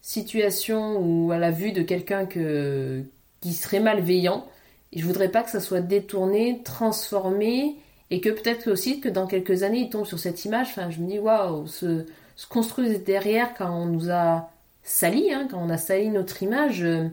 situation 0.00 0.96
où 1.00 1.32
à 1.32 1.38
la 1.38 1.50
vue 1.50 1.72
de 1.72 1.82
quelqu'un 1.82 2.24
que 2.24 3.02
qui 3.40 3.52
serait 3.52 3.80
malveillant 3.80 4.46
et 4.92 5.00
je 5.00 5.06
voudrais 5.06 5.30
pas 5.30 5.42
que 5.42 5.50
ça 5.50 5.60
soit 5.60 5.80
détourné, 5.80 6.62
transformé, 6.64 7.76
et 8.10 8.20
que 8.20 8.28
peut-être 8.28 8.70
aussi 8.70 9.00
que 9.00 9.08
dans 9.08 9.26
quelques 9.26 9.62
années, 9.62 9.80
il 9.80 9.90
tombe 9.90 10.06
sur 10.06 10.18
cette 10.18 10.44
image. 10.44 10.68
Enfin, 10.70 10.90
je 10.90 11.00
me 11.00 11.08
dis, 11.08 11.18
waouh, 11.18 11.66
se, 11.66 12.06
se 12.36 12.46
construire 12.46 13.00
derrière 13.00 13.54
quand 13.54 13.70
on 13.70 13.86
nous 13.86 14.10
a 14.10 14.50
sali, 14.82 15.32
hein, 15.32 15.48
quand 15.50 15.58
on 15.58 15.70
a 15.70 15.76
sali 15.76 16.08
notre 16.10 16.42
image, 16.42 16.82
euh, 16.82 17.08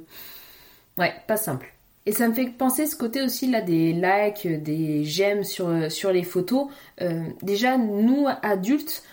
ouais, 0.98 1.14
pas 1.28 1.38
simple. 1.38 1.74
Et 2.06 2.12
ça 2.12 2.28
me 2.28 2.34
fait 2.34 2.46
penser 2.46 2.86
ce 2.86 2.96
côté 2.96 3.22
aussi 3.24 3.50
là 3.50 3.62
des 3.62 3.94
likes, 3.94 4.46
des 4.46 5.06
j'aime 5.06 5.44
sur, 5.44 5.70
euh, 5.70 5.90
sur 5.90 6.12
les 6.12 6.24
photos. 6.24 6.68
Euh, 7.02 7.24
déjà, 7.42 7.78
nous 7.78 8.28
adultes, 8.42 9.04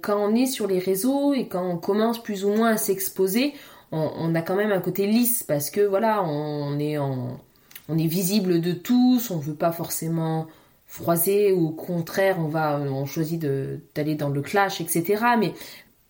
quand 0.00 0.16
on 0.16 0.32
est 0.36 0.46
sur 0.46 0.68
les 0.68 0.78
réseaux 0.78 1.34
et 1.34 1.48
quand 1.48 1.68
on 1.68 1.76
commence 1.76 2.22
plus 2.22 2.44
ou 2.44 2.50
moins 2.50 2.74
à 2.74 2.76
s'exposer, 2.76 3.52
on, 3.90 4.32
a 4.36 4.42
quand 4.42 4.54
même 4.54 4.70
un 4.70 4.80
côté 4.80 5.08
lisse 5.08 5.42
parce 5.42 5.70
que 5.70 5.80
voilà, 5.80 6.22
on 6.22 6.78
est 6.78 6.98
en, 6.98 7.40
on 7.88 7.98
est 7.98 8.06
visible 8.06 8.60
de 8.60 8.72
tous, 8.72 9.30
on 9.30 9.38
veut 9.38 9.54
pas 9.54 9.72
forcément 9.72 10.46
froiser 10.86 11.52
ou 11.52 11.68
au 11.68 11.72
contraire 11.72 12.36
on 12.38 12.46
va 12.46 12.78
on 12.78 13.06
choisit 13.06 13.44
d'aller 13.94 14.14
dans 14.14 14.28
le 14.28 14.40
clash 14.40 14.80
etc 14.80 15.20
mais 15.36 15.52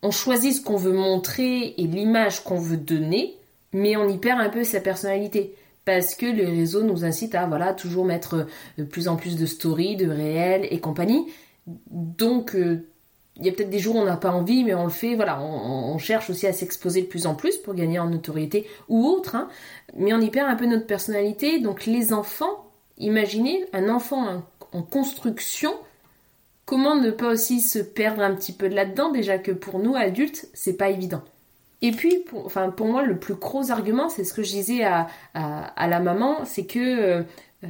on 0.02 0.10
choisit 0.10 0.52
ce 0.54 0.60
qu'on 0.60 0.76
veut 0.76 0.92
montrer 0.92 1.74
et 1.78 1.86
l'image 1.86 2.44
qu'on 2.44 2.58
veut 2.58 2.76
donner 2.76 3.36
mais 3.76 3.96
on 3.96 4.08
y 4.08 4.18
perd 4.18 4.40
un 4.40 4.48
peu 4.48 4.64
sa 4.64 4.80
personnalité. 4.80 5.54
Parce 5.84 6.16
que 6.16 6.26
les 6.26 6.46
réseaux 6.46 6.82
nous 6.82 7.04
incitent 7.04 7.36
à 7.36 7.46
voilà 7.46 7.72
toujours 7.72 8.04
mettre 8.04 8.46
de 8.76 8.82
plus 8.82 9.06
en 9.06 9.16
plus 9.16 9.36
de 9.36 9.46
stories 9.46 9.96
de 9.96 10.08
réels 10.08 10.66
et 10.70 10.80
compagnie. 10.80 11.26
Donc 11.90 12.56
euh, 12.56 12.88
il 13.38 13.44
y 13.44 13.48
a 13.48 13.52
peut-être 13.52 13.70
des 13.70 13.78
jours 13.78 13.96
où 13.96 13.98
on 13.98 14.04
n'a 14.04 14.16
pas 14.16 14.30
envie, 14.30 14.64
mais 14.64 14.74
on 14.74 14.84
le 14.84 14.90
fait. 14.90 15.14
Voilà, 15.14 15.40
on, 15.40 15.98
cherche 15.98 16.30
aussi 16.30 16.46
à 16.46 16.52
s'exposer 16.52 17.02
de 17.02 17.06
plus 17.06 17.26
en 17.26 17.34
plus 17.34 17.58
pour 17.58 17.74
gagner 17.74 17.98
en 17.98 18.08
notoriété 18.08 18.66
ou 18.88 19.06
autre. 19.06 19.34
Hein. 19.34 19.48
Mais 19.94 20.12
on 20.14 20.20
y 20.20 20.30
perd 20.30 20.48
un 20.48 20.56
peu 20.56 20.66
notre 20.66 20.86
personnalité. 20.86 21.58
Donc 21.58 21.84
les 21.84 22.12
enfants, 22.12 22.70
imaginez 22.98 23.66
un 23.72 23.88
enfant 23.88 24.42
en, 24.72 24.82
construction. 24.82 25.74
Comment 26.64 26.96
ne 26.96 27.10
pas 27.10 27.28
aussi 27.28 27.60
se 27.60 27.78
perdre 27.78 28.22
un 28.22 28.34
petit 28.34 28.52
peu 28.52 28.68
là-dedans? 28.68 29.10
Déjà 29.10 29.38
que 29.38 29.52
pour 29.52 29.78
nous 29.78 29.94
adultes, 29.94 30.48
c'est 30.54 30.76
pas 30.76 30.88
évident. 30.88 31.22
Et 31.82 31.92
puis, 31.92 32.18
pour, 32.26 32.46
enfin, 32.46 32.70
pour 32.70 32.86
moi, 32.86 33.02
le 33.02 33.18
plus 33.18 33.34
gros 33.34 33.70
argument, 33.70 34.08
c'est 34.08 34.24
ce 34.24 34.32
que 34.32 34.42
je 34.42 34.50
disais 34.50 34.82
à, 34.82 35.08
à, 35.34 35.86
la 35.86 36.00
maman, 36.00 36.44
c'est 36.44 36.64
que 36.64 36.78
euh, 36.78 37.22
euh, 37.64 37.68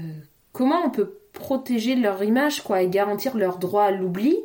comment 0.53 0.81
on 0.85 0.91
peut 0.91 1.19
protéger 1.33 1.97
leur 1.97 2.23
image, 2.23 2.63
quoi, 2.63 2.83
et 2.83 2.89
garantir 2.89 3.37
leur 3.37 3.59
droit 3.59 3.85
à 3.85 3.91
l'oubli 3.91 4.39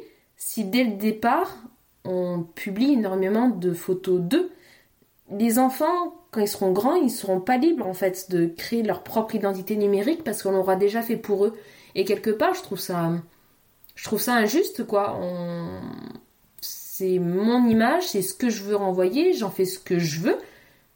si 0.44 0.66
dès 0.66 0.84
le 0.84 0.94
départ, 0.94 1.56
on 2.04 2.42
publie 2.56 2.94
énormément 2.94 3.48
de 3.48 3.74
photos 3.74 4.20
d'eux, 4.20 4.50
les 5.30 5.60
enfants, 5.60 6.16
quand 6.32 6.42
ils 6.42 6.48
seront 6.48 6.72
grands, 6.72 6.96
ils 6.96 7.12
seront 7.12 7.40
pas 7.40 7.58
libres 7.58 7.86
en 7.86 7.94
fait 7.94 8.32
de 8.32 8.48
créer 8.48 8.82
leur 8.82 9.04
propre 9.04 9.36
identité 9.36 9.76
numérique 9.76 10.24
parce 10.24 10.42
qu'on 10.42 10.52
l'aura 10.52 10.76
déjà 10.76 11.04
fait 11.04 11.16
pour 11.16 11.46
eux. 11.46 11.54
Et 11.94 12.06
quelque 12.06 12.32
part, 12.32 12.56
je 12.56 12.64
trouve 12.64 12.80
ça, 12.80 14.34
injuste 14.34 14.84
quoi. 14.88 15.20
C'est 16.60 17.20
mon 17.20 17.68
image, 17.68 18.08
c'est 18.08 18.24
ce 18.24 18.34
que 18.34 18.50
je 18.50 18.64
veux 18.64 18.76
renvoyer, 18.76 19.34
j'en 19.34 19.52
fais 19.52 19.66
ce 19.66 19.78
que 19.78 20.00
je 20.00 20.22
veux, 20.22 20.38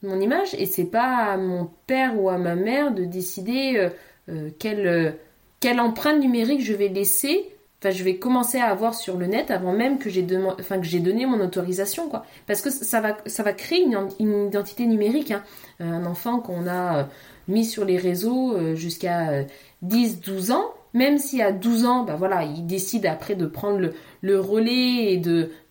mon 0.01 0.19
image, 0.19 0.55
et 0.55 0.65
c'est 0.65 0.85
pas 0.85 1.17
à 1.17 1.37
mon 1.37 1.69
père 1.85 2.19
ou 2.19 2.29
à 2.29 2.39
ma 2.39 2.55
mère 2.55 2.95
de 2.95 3.05
décider 3.05 3.77
euh, 3.77 3.89
euh, 4.29 4.49
euh, 4.65 5.11
quelle 5.59 5.79
empreinte 5.79 6.19
numérique 6.19 6.61
je 6.61 6.73
vais 6.73 6.87
laisser 6.87 7.54
je 7.91 8.03
vais 8.03 8.17
commencer 8.17 8.59
à 8.59 8.67
avoir 8.67 8.95
sur 8.95 9.17
le 9.17 9.25
net 9.25 9.51
avant 9.51 9.73
même 9.73 9.97
que 9.97 10.09
j'ai 10.09 10.25
enfin, 10.59 10.79
que 10.79 10.85
j'ai 10.85 10.99
donné 10.99 11.25
mon 11.25 11.39
autorisation, 11.39 12.09
quoi. 12.09 12.25
Parce 12.47 12.61
que 12.61 12.69
ça 12.69 13.01
va, 13.01 13.17
ça 13.25 13.43
va 13.43 13.53
créer 13.53 13.83
une, 14.19 14.47
identité 14.47 14.85
numérique. 14.85 15.31
Hein. 15.31 15.43
Euh, 15.81 15.85
un 15.85 16.05
enfant 16.05 16.39
qu'on 16.39 16.67
a 16.67 16.99
euh, 16.99 17.03
mis 17.47 17.65
sur 17.65 17.85
les 17.85 17.97
réseaux 17.97 18.53
euh, 18.53 18.75
jusqu'à 18.75 19.45
10-12 19.85 20.51
ans, 20.51 20.73
même 20.93 21.17
si 21.17 21.41
à 21.41 21.51
12 21.51 21.85
ans, 21.85 22.03
bah 22.03 22.15
voilà, 22.15 22.43
il 22.43 22.65
décide 22.65 23.05
après 23.05 23.35
de 23.35 23.45
prendre 23.45 23.89
le, 24.21 24.39
relais 24.39 25.13
et 25.13 25.21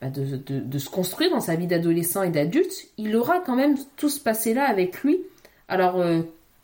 bah, 0.01 0.11
de, 0.11 0.37
de, 0.47 0.79
se 0.79 0.91
construire 0.91 1.31
dans 1.31 1.41
sa 1.41 1.57
vie 1.57 1.67
d'adolescent 1.67 2.23
et 2.23 2.31
d'adulte, 2.31 2.89
il 2.99 3.17
aura 3.17 3.41
quand 3.41 3.57
même 3.57 3.77
tout 3.97 4.11
ce 4.11 4.21
passé-là 4.21 4.65
avec 4.65 5.03
lui. 5.03 5.21
Alors, 5.69 6.05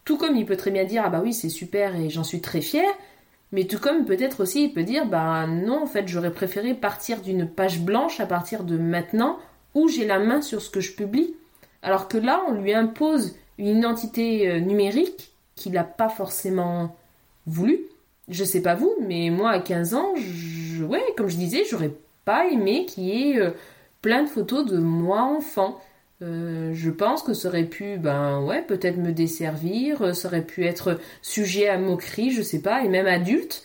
tout 0.04 0.18
comme 0.18 0.36
il 0.36 0.44
peut 0.44 0.56
très 0.56 0.70
bien 0.70 0.84
dire, 0.84 1.04
ah 1.06 1.08
bah 1.08 1.20
oui, 1.22 1.32
c'est 1.32 1.48
super 1.48 1.96
et 1.96 2.10
j'en 2.10 2.24
suis 2.24 2.40
très 2.42 2.60
fier, 2.60 2.84
mais 3.52 3.64
tout 3.64 3.78
comme 3.78 4.04
peut-être 4.04 4.42
aussi 4.42 4.64
il 4.64 4.72
peut 4.72 4.82
dire, 4.82 5.06
bah 5.06 5.46
non, 5.46 5.82
en 5.82 5.86
fait, 5.86 6.06
j'aurais 6.06 6.32
préféré 6.32 6.74
partir 6.74 7.20
d'une 7.20 7.48
page 7.48 7.80
blanche 7.80 8.20
à 8.20 8.26
partir 8.26 8.64
de 8.64 8.76
maintenant 8.76 9.38
où 9.74 9.88
j'ai 9.88 10.06
la 10.06 10.18
main 10.18 10.42
sur 10.42 10.62
ce 10.62 10.70
que 10.70 10.80
je 10.80 10.92
publie. 10.92 11.34
Alors 11.82 12.08
que 12.08 12.18
là, 12.18 12.42
on 12.48 12.52
lui 12.52 12.74
impose 12.74 13.36
une 13.58 13.78
identité 13.78 14.48
euh, 14.48 14.60
numérique 14.60 15.32
qu'il 15.54 15.72
n'a 15.72 15.84
pas 15.84 16.08
forcément 16.08 16.96
voulu. 17.46 17.80
Je 18.28 18.44
sais 18.44 18.62
pas 18.62 18.74
vous, 18.74 18.94
mais 19.00 19.30
moi 19.30 19.50
à 19.50 19.60
15 19.60 19.94
ans, 19.94 20.14
ouais, 20.88 21.02
comme 21.16 21.28
je 21.28 21.36
disais, 21.36 21.64
j'aurais 21.68 21.92
pas 22.24 22.46
aimé 22.48 22.86
qu'il 22.86 23.04
y 23.04 23.30
ait 23.30 23.40
euh, 23.40 23.50
plein 24.02 24.22
de 24.22 24.28
photos 24.28 24.64
de 24.64 24.78
moi 24.78 25.22
enfant. 25.22 25.80
Euh, 26.22 26.72
je 26.74 26.90
pense 26.90 27.22
que 27.22 27.32
ça 27.32 27.48
aurait 27.48 27.64
pu, 27.64 27.96
ben 27.96 28.42
ouais, 28.42 28.62
peut-être 28.62 28.98
me 28.98 29.12
desservir, 29.12 30.14
ça 30.14 30.28
aurait 30.28 30.44
pu 30.44 30.66
être 30.66 30.98
sujet 31.22 31.68
à 31.68 31.78
moquerie, 31.78 32.30
je 32.30 32.42
sais 32.42 32.60
pas, 32.60 32.84
et 32.84 32.88
même 32.88 33.06
adulte. 33.06 33.64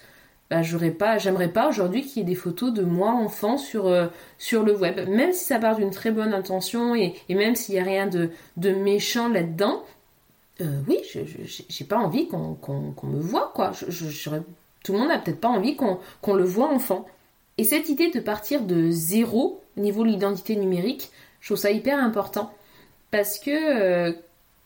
Ben, 0.49 0.61
j'aurais 0.61 0.91
pas, 0.91 1.17
j'aimerais 1.17 1.51
pas 1.51 1.67
aujourd'hui 1.67 2.03
qu'il 2.03 2.19
y 2.19 2.21
ait 2.21 2.29
des 2.29 2.35
photos 2.35 2.71
de 2.71 2.83
moi 2.83 3.11
enfant 3.11 3.57
sur 3.57 3.91
sur 4.37 4.63
le 4.63 4.77
web, 4.77 5.09
même 5.09 5.33
si 5.33 5.43
ça 5.43 5.57
part 5.57 5.75
d'une 5.75 5.89
très 5.89 6.11
bonne 6.11 6.33
intention 6.33 6.93
et, 6.95 7.15
même 7.29 7.55
s'il 7.55 7.75
y 7.75 7.79
a 7.79 7.83
rien 7.83 8.07
de, 8.07 8.29
de 8.57 8.69
méchant 8.71 9.27
là-dedans. 9.27 9.83
Euh, 10.61 10.81
oui, 10.87 10.99
j'ai 11.69 11.85
pas 11.85 11.97
envie 11.97 12.27
qu'on 12.27 12.57
me 13.03 13.19
voit, 13.19 13.51
quoi. 13.53 13.71
tout 14.83 14.93
le 14.93 14.99
monde 14.99 15.09
n'a 15.09 15.19
peut-être 15.19 15.41
pas 15.41 15.49
envie 15.49 15.75
qu'on 15.75 16.33
le 16.33 16.43
voit 16.43 16.69
enfant. 16.69 17.05
Et 17.57 17.63
cette 17.63 17.89
idée 17.89 18.11
de 18.11 18.19
partir 18.19 18.61
de 18.61 18.89
zéro 18.89 19.61
au 19.77 19.81
niveau 19.81 20.03
de 20.03 20.09
l'identité 20.09 20.55
numérique, 20.55 21.11
je 21.45 21.49
trouve 21.49 21.61
ça 21.61 21.69
hyper 21.69 21.99
important. 21.99 22.51
Parce 23.11 23.37
que 23.37 23.51
euh, 23.51 24.13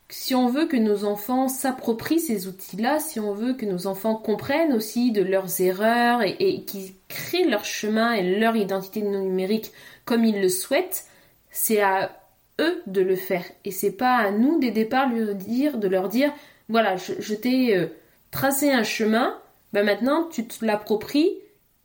si 0.08 0.34
on 0.34 0.48
veut 0.48 0.66
que 0.66 0.78
nos 0.78 1.04
enfants 1.04 1.50
s'approprient 1.50 2.22
ces 2.22 2.48
outils-là, 2.48 3.02
si 3.02 3.20
on 3.20 3.34
veut 3.34 3.54
que 3.54 3.66
nos 3.66 3.86
enfants 3.86 4.16
comprennent 4.16 4.72
aussi 4.72 5.12
de 5.12 5.22
leurs 5.22 5.60
erreurs 5.60 6.22
et, 6.22 6.64
qu'ils 6.64 6.94
créent 7.10 7.50
leur 7.50 7.66
chemin 7.66 8.14
et 8.14 8.40
leur 8.40 8.56
identité 8.56 9.02
numérique 9.02 9.74
comme 10.06 10.24
ils 10.24 10.40
le 10.40 10.48
souhaitent, 10.48 11.04
c'est 11.52 11.82
à 11.82 12.18
eux 12.62 12.82
de 12.88 13.02
le 13.02 13.18
faire. 13.18 13.44
Et 13.66 13.72
c'est 13.72 13.92
pas 13.92 14.16
à 14.16 14.32
nous 14.32 14.58
dès 14.58 14.72
départ 14.72 15.14
de, 15.14 15.34
dire, 15.34 15.80
de 15.80 15.88
leur 15.90 16.08
dire 16.08 16.32
voilà, 16.70 16.96
je, 16.96 17.34
t'ai 17.34 17.76
euh, 17.76 17.88
tracé 18.32 18.72
un 18.72 18.84
chemin, 18.84 19.38
ben 19.74 19.86
maintenant 19.86 20.30
tu 20.32 20.48
te 20.48 20.64
l'appropries 20.64 21.34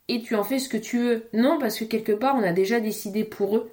et 0.07 0.21
tu 0.21 0.35
en 0.35 0.45
fais 0.45 0.59
ce 0.59 0.69
que 0.69 0.77
tu 0.77 0.99
veux. 0.99 1.25
Non, 1.33 1.59
parce 1.59 1.77
que 1.77 1.83
quelque 1.83 2.13
part 2.13 2.37
on 2.37 2.43
a 2.43 2.53
déjà 2.53 2.79
décidé 2.79 3.25
pour 3.25 3.57
eux. 3.57 3.69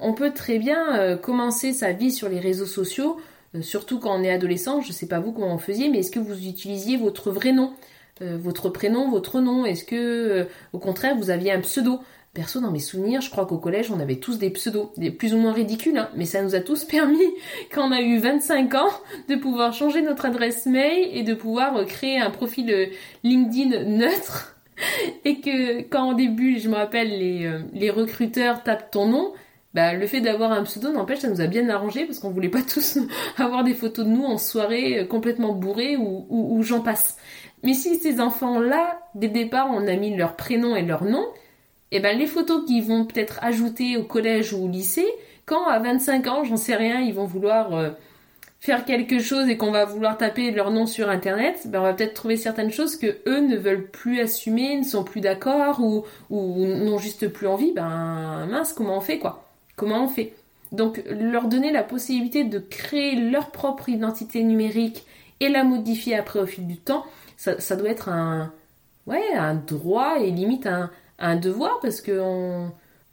On 0.00 0.14
peut 0.14 0.32
très 0.32 0.58
bien 0.58 0.98
euh, 0.98 1.16
commencer 1.16 1.72
sa 1.72 1.92
vie 1.92 2.10
sur 2.10 2.28
les 2.28 2.40
réseaux 2.40 2.66
sociaux, 2.66 3.18
euh, 3.54 3.62
surtout 3.62 3.98
quand 3.98 4.18
on 4.18 4.22
est 4.22 4.30
adolescent. 4.30 4.80
Je 4.80 4.92
sais 4.92 5.06
pas 5.06 5.20
vous 5.20 5.32
comment 5.32 5.54
on 5.54 5.58
faisiez, 5.58 5.88
mais 5.88 5.98
est-ce 5.98 6.10
que 6.10 6.20
vous 6.20 6.46
utilisiez 6.46 6.96
votre 6.96 7.30
vrai 7.30 7.52
nom 7.52 7.72
votre 8.22 8.68
prénom, 8.68 9.08
votre 9.10 9.40
nom? 9.40 9.64
Est-ce 9.64 9.82
que, 9.82 10.46
au 10.74 10.78
contraire, 10.78 11.16
vous 11.16 11.30
aviez 11.30 11.52
un 11.52 11.60
pseudo? 11.62 12.00
Perso, 12.32 12.60
dans 12.60 12.70
mes 12.70 12.78
souvenirs, 12.78 13.20
je 13.22 13.28
crois 13.28 13.44
qu'au 13.44 13.58
collège, 13.58 13.90
on 13.90 13.98
avait 13.98 14.20
tous 14.20 14.38
des 14.38 14.50
pseudos, 14.50 14.92
plus 15.18 15.34
ou 15.34 15.38
moins 15.38 15.52
ridicules, 15.52 15.98
hein, 15.98 16.10
mais 16.14 16.26
ça 16.26 16.42
nous 16.42 16.54
a 16.54 16.60
tous 16.60 16.84
permis, 16.90 17.18
quand 17.72 17.88
on 17.88 17.92
a 17.92 18.00
eu 18.00 18.18
25 18.18 18.72
ans, 18.74 18.90
de 19.28 19.34
pouvoir 19.34 19.72
changer 19.72 20.00
notre 20.00 20.26
adresse 20.26 20.66
mail 20.66 21.08
et 21.12 21.24
de 21.24 21.34
pouvoir 21.34 21.76
euh, 21.76 21.84
créer 21.84 22.18
un 22.18 22.30
profil 22.30 22.70
euh, 22.70 22.86
LinkedIn 23.24 23.84
neutre. 23.84 24.56
Et 25.26 25.40
que 25.40 25.82
quand 25.82 26.12
au 26.12 26.14
début, 26.14 26.58
je 26.58 26.70
me 26.70 26.74
rappelle, 26.74 27.10
euh, 27.12 27.62
les 27.74 27.90
recruteurs 27.90 28.62
tapent 28.62 28.90
ton 28.90 29.08
nom, 29.08 29.32
bah, 29.74 29.92
le 29.92 30.06
fait 30.06 30.20
d'avoir 30.20 30.52
un 30.52 30.64
pseudo 30.64 30.92
n'empêche, 30.92 31.20
ça 31.20 31.28
nous 31.28 31.40
a 31.40 31.46
bien 31.46 31.68
arrangé 31.68 32.04
parce 32.04 32.18
qu'on 32.18 32.30
voulait 32.30 32.48
pas 32.48 32.62
tous 32.62 32.98
avoir 33.36 33.62
des 33.64 33.74
photos 33.74 34.04
de 34.04 34.10
nous 34.10 34.24
en 34.24 34.38
soirée 34.38 35.06
complètement 35.08 35.52
bourrés 35.52 35.96
ou, 35.96 36.26
ou, 36.28 36.56
ou 36.58 36.62
j'en 36.62 36.80
passe. 36.80 37.16
Mais 37.62 37.74
si 37.74 37.96
ces 37.96 38.20
enfants-là, 38.20 39.00
dès 39.14 39.28
le 39.28 39.32
départ, 39.34 39.68
on 39.70 39.86
a 39.86 39.96
mis 39.96 40.16
leur 40.16 40.36
prénom 40.36 40.74
et 40.76 40.82
leur 40.82 41.04
nom, 41.04 41.26
et 41.92 41.96
eh 41.96 42.00
ben 42.00 42.16
les 42.16 42.26
photos 42.26 42.64
qu'ils 42.66 42.84
vont 42.84 43.04
peut-être 43.04 43.40
ajouter 43.42 43.96
au 43.96 44.04
collège 44.04 44.52
ou 44.52 44.64
au 44.64 44.68
lycée, 44.68 45.08
quand 45.44 45.66
à 45.66 45.80
25 45.80 46.26
ans, 46.28 46.44
j'en 46.44 46.56
sais 46.56 46.76
rien, 46.76 47.00
ils 47.00 47.12
vont 47.12 47.24
vouloir 47.24 47.74
euh, 47.74 47.90
faire 48.60 48.84
quelque 48.84 49.18
chose 49.18 49.48
et 49.48 49.56
qu'on 49.56 49.72
va 49.72 49.86
vouloir 49.86 50.16
taper 50.16 50.52
leur 50.52 50.70
nom 50.70 50.86
sur 50.86 51.10
internet, 51.10 51.62
ben 51.66 51.80
on 51.80 51.82
va 51.82 51.92
peut-être 51.92 52.14
trouver 52.14 52.36
certaines 52.36 52.70
choses 52.70 52.96
que 52.96 53.18
eux 53.26 53.40
ne 53.40 53.56
veulent 53.56 53.90
plus 53.90 54.20
assumer, 54.20 54.76
ne 54.76 54.84
sont 54.84 55.02
plus 55.02 55.20
d'accord 55.20 55.80
ou, 55.80 56.04
ou 56.30 56.64
n'ont 56.64 56.98
juste 56.98 57.26
plus 57.28 57.48
envie, 57.48 57.72
ben 57.72 58.46
mince, 58.48 58.72
comment 58.72 58.98
on 58.98 59.00
fait 59.00 59.18
quoi 59.18 59.49
Comment 59.80 60.04
on 60.04 60.08
fait. 60.08 60.34
Donc 60.72 61.02
leur 61.08 61.48
donner 61.48 61.72
la 61.72 61.82
possibilité 61.82 62.44
de 62.44 62.58
créer 62.58 63.14
leur 63.14 63.50
propre 63.50 63.88
identité 63.88 64.42
numérique 64.44 65.06
et 65.40 65.48
la 65.48 65.64
modifier 65.64 66.16
après 66.16 66.38
au 66.38 66.44
fil 66.44 66.66
du 66.66 66.76
temps, 66.76 67.06
ça, 67.38 67.76
doit 67.76 67.88
être 67.88 68.10
un 68.10 68.52
ouais, 69.06 69.32
un 69.34 69.54
droit 69.54 70.20
et 70.20 70.30
limite 70.30 70.68
un, 71.18 71.36
devoir 71.36 71.80
parce 71.80 72.02
que 72.02 72.66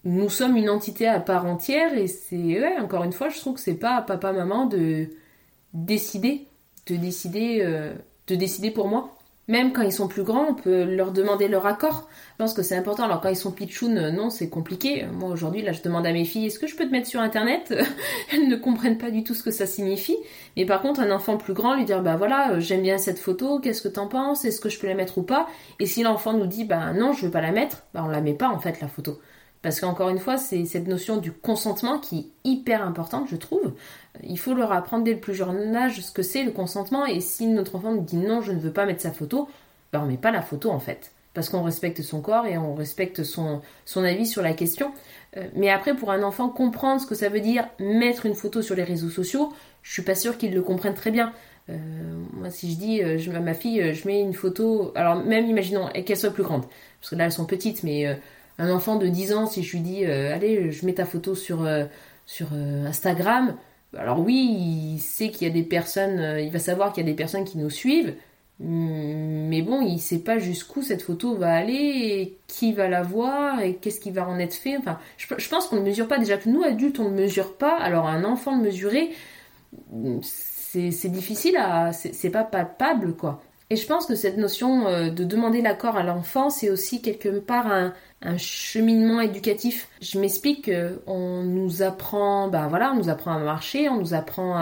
nous 0.03 0.29
sommes 0.29 0.57
une 0.57 0.69
entité 0.69 1.07
à 1.07 1.21
part 1.21 1.45
entière 1.45 1.97
et 1.97 2.07
c'est 2.07 2.77
encore 2.79 3.05
une 3.05 3.13
fois 3.13 3.29
je 3.29 3.39
trouve 3.39 3.53
que 3.53 3.61
c'est 3.61 3.75
pas 3.75 3.95
à 3.95 4.01
papa 4.01 4.33
maman 4.33 4.65
de 4.65 5.07
décider 5.73 6.47
de 6.87 6.97
décider 6.97 7.61
euh, 7.61 7.93
de 8.27 8.35
décider 8.35 8.71
pour 8.71 8.89
moi 8.89 9.16
même 9.47 9.71
quand 9.71 9.81
ils 9.81 9.93
sont 9.93 10.07
plus 10.07 10.23
grands, 10.23 10.47
on 10.49 10.53
peut 10.53 10.83
leur 10.83 11.11
demander 11.11 11.47
leur 11.47 11.65
accord. 11.65 12.09
Je 12.31 12.43
pense 12.43 12.53
que 12.53 12.63
c'est 12.63 12.75
important. 12.75 13.03
Alors 13.03 13.21
quand 13.21 13.29
ils 13.29 13.35
sont 13.37 13.51
pitchouns, 13.51 13.95
euh, 13.95 14.11
non, 14.11 14.29
c'est 14.29 14.49
compliqué. 14.49 15.05
Moi 15.05 15.29
aujourd'hui, 15.29 15.61
là, 15.61 15.71
je 15.71 15.81
demande 15.81 16.05
à 16.05 16.11
mes 16.11 16.25
filles, 16.25 16.47
est-ce 16.47 16.59
que 16.59 16.67
je 16.67 16.75
peux 16.75 16.85
te 16.85 16.91
mettre 16.91 17.07
sur 17.07 17.21
Internet? 17.21 17.73
Elles 18.33 18.49
ne 18.49 18.55
comprennent 18.57 18.97
pas 18.97 19.09
du 19.09 19.23
tout 19.23 19.33
ce 19.33 19.43
que 19.43 19.51
ça 19.51 19.65
signifie. 19.65 20.17
Mais 20.57 20.65
par 20.65 20.81
contre, 20.81 20.99
un 20.99 21.11
enfant 21.11 21.37
plus 21.37 21.53
grand, 21.53 21.75
lui 21.75 21.85
dire, 21.85 22.01
bah 22.01 22.17
voilà, 22.17 22.51
euh, 22.53 22.59
j'aime 22.59 22.81
bien 22.81 22.97
cette 22.97 23.19
photo, 23.19 23.59
qu'est-ce 23.59 23.81
que 23.81 23.87
t'en 23.87 24.07
penses? 24.07 24.43
Est-ce 24.43 24.59
que 24.59 24.69
je 24.69 24.79
peux 24.79 24.87
la 24.87 24.95
mettre 24.95 25.17
ou 25.17 25.23
pas? 25.23 25.47
Et 25.79 25.85
si 25.85 26.03
l'enfant 26.03 26.33
nous 26.33 26.47
dit, 26.47 26.65
bah 26.65 26.91
non, 26.93 27.13
je 27.13 27.25
veux 27.25 27.31
pas 27.31 27.41
la 27.41 27.51
mettre, 27.51 27.83
bah 27.93 28.03
on 28.05 28.09
la 28.09 28.21
met 28.21 28.33
pas 28.33 28.49
en 28.49 28.59
fait 28.59 28.81
la 28.81 28.87
photo. 28.87 29.19
Parce 29.61 29.79
qu'encore 29.79 30.09
une 30.09 30.19
fois, 30.19 30.37
c'est 30.37 30.65
cette 30.65 30.87
notion 30.87 31.17
du 31.17 31.31
consentement 31.31 31.99
qui 31.99 32.19
est 32.19 32.49
hyper 32.49 32.83
importante, 32.83 33.27
je 33.29 33.35
trouve. 33.35 33.73
Il 34.23 34.37
faut 34.37 34.53
leur 34.53 34.71
apprendre 34.71 35.03
dès 35.03 35.13
le 35.13 35.19
plus 35.19 35.33
jeune 35.33 35.75
âge 35.75 36.01
ce 36.01 36.11
que 36.11 36.21
c'est 36.21 36.43
le 36.43 36.51
consentement. 36.51 37.05
Et 37.05 37.21
si 37.21 37.47
notre 37.47 37.75
enfant 37.75 37.91
nous 37.91 38.01
dit 38.01 38.17
non, 38.17 38.41
je 38.41 38.51
ne 38.51 38.59
veux 38.59 38.71
pas 38.71 38.85
mettre 38.85 39.01
sa 39.01 39.11
photo, 39.11 39.47
ben 39.91 40.01
on 40.01 40.05
met 40.05 40.17
pas 40.17 40.31
la 40.31 40.41
photo 40.41 40.69
en 40.69 40.79
fait. 40.79 41.11
Parce 41.33 41.49
qu'on 41.49 41.63
respecte 41.63 42.01
son 42.01 42.21
corps 42.21 42.47
et 42.47 42.57
on 42.57 42.73
respecte 42.73 43.23
son, 43.23 43.61
avis 43.95 44.25
sur 44.25 44.41
la 44.41 44.53
question. 44.53 44.91
Euh, 45.37 45.47
mais 45.55 45.69
après, 45.69 45.95
pour 45.95 46.11
un 46.11 46.23
enfant, 46.23 46.49
comprendre 46.49 47.01
ce 47.01 47.05
que 47.05 47.13
ça 47.13 47.29
veut 47.29 47.41
dire 47.41 47.67
mettre 47.79 48.25
une 48.25 48.33
photo 48.33 48.61
sur 48.61 48.75
les 48.75 48.83
réseaux 48.83 49.09
sociaux, 49.09 49.53
je 49.83 49.91
suis 49.91 50.01
pas 50.01 50.15
sûre 50.15 50.37
qu'il 50.37 50.53
le 50.53 50.61
comprenne 50.61 50.95
très 50.95 51.11
bien. 51.11 51.33
Euh, 51.69 51.77
moi, 52.33 52.49
si 52.49 52.71
je 52.71 52.77
dis 52.77 53.03
euh, 53.03 53.35
à 53.35 53.39
ma 53.39 53.53
fille, 53.53 53.93
je 53.93 54.07
mets 54.07 54.21
une 54.21 54.33
photo, 54.33 54.91
alors 54.95 55.17
même 55.17 55.45
imaginons 55.45 55.89
qu'elle 55.89 56.17
soit 56.17 56.31
plus 56.31 56.43
grande, 56.43 56.63
parce 57.01 57.11
que 57.11 57.15
là 57.15 57.25
elles 57.25 57.31
sont 57.31 57.45
petites, 57.45 57.83
mais 57.83 58.17
un 58.57 58.71
enfant 58.71 58.95
de 58.95 59.07
10 59.07 59.33
ans, 59.33 59.47
si 59.47 59.63
je 59.63 59.73
lui 59.73 59.81
dis 59.81 60.05
euh, 60.05 60.33
allez, 60.33 60.71
je 60.71 60.85
mets 60.85 60.93
ta 60.93 61.05
photo 61.05 61.35
sur, 61.35 61.63
euh, 61.63 61.85
sur 62.25 62.47
euh, 62.53 62.85
Instagram, 62.87 63.55
alors 63.95 64.19
oui, 64.19 64.95
il 64.95 64.99
sait 64.99 65.29
qu'il 65.29 65.47
y 65.47 65.49
a 65.49 65.53
des 65.53 65.63
personnes, 65.63 66.39
il 66.39 66.51
va 66.51 66.59
savoir 66.59 66.91
qu'il 66.91 67.05
y 67.05 67.07
a 67.07 67.11
des 67.11 67.15
personnes 67.15 67.45
qui 67.45 67.57
nous 67.57 67.69
suivent, 67.69 68.15
mm, 68.59 69.47
mais 69.49 69.61
bon, 69.61 69.81
il 69.81 69.99
sait 69.99 70.19
pas 70.19 70.39
jusqu'où 70.39 70.81
cette 70.81 71.01
photo 71.01 71.35
va 71.35 71.53
aller, 71.53 72.37
qui 72.47 72.73
va 72.73 72.87
la 72.89 73.03
voir, 73.03 73.61
et 73.61 73.75
qu'est-ce 73.75 73.99
qui 73.99 74.11
va 74.11 74.27
en 74.27 74.39
être 74.39 74.55
fait. 74.55 74.77
Enfin, 74.77 74.99
je, 75.17 75.49
pense 75.49 75.67
qu'on 75.67 75.77
ne 75.77 75.81
mesure 75.81 76.07
pas, 76.07 76.19
déjà 76.19 76.37
que 76.37 76.49
nous, 76.49 76.63
adultes, 76.63 76.99
on 76.99 77.09
ne 77.09 77.15
mesure 77.15 77.55
pas, 77.57 77.77
alors 77.77 78.07
un 78.07 78.23
enfant 78.23 78.57
de 78.57 78.63
mesurer, 78.63 79.11
c'est 80.21 81.09
difficile 81.09 81.57
à. 81.57 81.93
C'est 81.93 82.29
pas 82.29 82.43
palpable, 82.43 83.15
quoi. 83.15 83.41
Et 83.69 83.75
je 83.75 83.85
pense 83.85 84.05
que 84.05 84.15
cette 84.15 84.37
notion 84.37 85.09
de 85.09 85.23
demander 85.25 85.61
l'accord 85.61 85.97
à 85.97 86.03
l'enfant, 86.03 86.49
c'est 86.49 86.69
aussi 86.69 87.01
quelque 87.01 87.39
part 87.39 87.67
un, 87.67 87.93
cheminement 88.37 89.19
éducatif. 89.19 89.89
Je 90.01 90.19
m'explique 90.19 90.71
qu'on 91.05 91.43
nous 91.43 91.81
apprend, 91.81 92.47
ben 92.47 92.67
voilà, 92.67 92.93
on 92.93 92.95
nous 92.95 93.09
apprend 93.09 93.33
à 93.33 93.39
marcher, 93.39 93.89
on 93.89 93.97
nous 93.97 94.13
apprend 94.13 94.55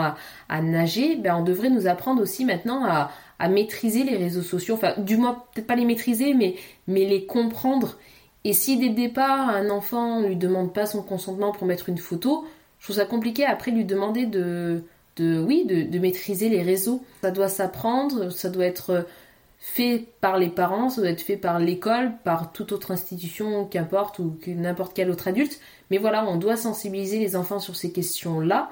à, 0.48 0.60
nager, 0.60 1.14
ben 1.14 1.36
on 1.36 1.44
devrait 1.44 1.70
nous 1.70 1.86
apprendre 1.86 2.20
aussi 2.20 2.44
maintenant 2.44 2.84
à, 2.84 3.12
à 3.38 3.48
maîtriser 3.48 4.04
les 4.04 4.16
réseaux 4.16 4.42
sociaux, 4.42 4.74
enfin 4.74 4.94
du 4.98 5.16
moins 5.16 5.44
peut-être 5.54 5.66
pas 5.66 5.76
les 5.76 5.84
maîtriser, 5.84 6.34
mais, 6.34 6.56
mais 6.86 7.04
les 7.04 7.26
comprendre. 7.26 7.98
Et 8.44 8.52
si 8.52 8.76
dès 8.78 8.88
le 8.88 8.94
départ 8.94 9.48
un 9.48 9.70
enfant 9.70 10.20
ne 10.20 10.28
lui 10.28 10.36
demande 10.36 10.72
pas 10.72 10.86
son 10.86 11.02
consentement 11.02 11.52
pour 11.52 11.66
mettre 11.66 11.88
une 11.88 11.98
photo, 11.98 12.44
je 12.78 12.86
trouve 12.86 12.96
ça 12.96 13.04
compliqué 13.04 13.44
après 13.44 13.70
lui 13.70 13.84
demander 13.84 14.26
de, 14.26 14.84
de 15.16 15.40
oui, 15.40 15.64
de, 15.66 15.98
maîtriser 15.98 16.48
les 16.48 16.62
réseaux. 16.62 17.02
Ça 17.22 17.30
doit 17.30 17.48
s'apprendre, 17.48 18.30
ça 18.30 18.48
doit 18.48 18.66
être 18.66 19.06
fait 19.58 20.06
par 20.20 20.38
les 20.38 20.48
parents, 20.48 20.90
ça 20.90 21.00
doit 21.00 21.10
être 21.10 21.22
fait 21.22 21.36
par 21.36 21.58
l'école, 21.58 22.12
par 22.24 22.52
toute 22.52 22.72
autre 22.72 22.90
institution, 22.90 23.64
qu'importe, 23.64 24.18
ou 24.18 24.38
n'importe 24.46 24.92
quel 24.94 25.10
autre 25.10 25.28
adulte. 25.28 25.60
Mais 25.90 25.98
voilà, 25.98 26.26
on 26.26 26.36
doit 26.36 26.56
sensibiliser 26.56 27.18
les 27.18 27.36
enfants 27.36 27.58
sur 27.58 27.76
ces 27.76 27.90
questions-là. 27.92 28.70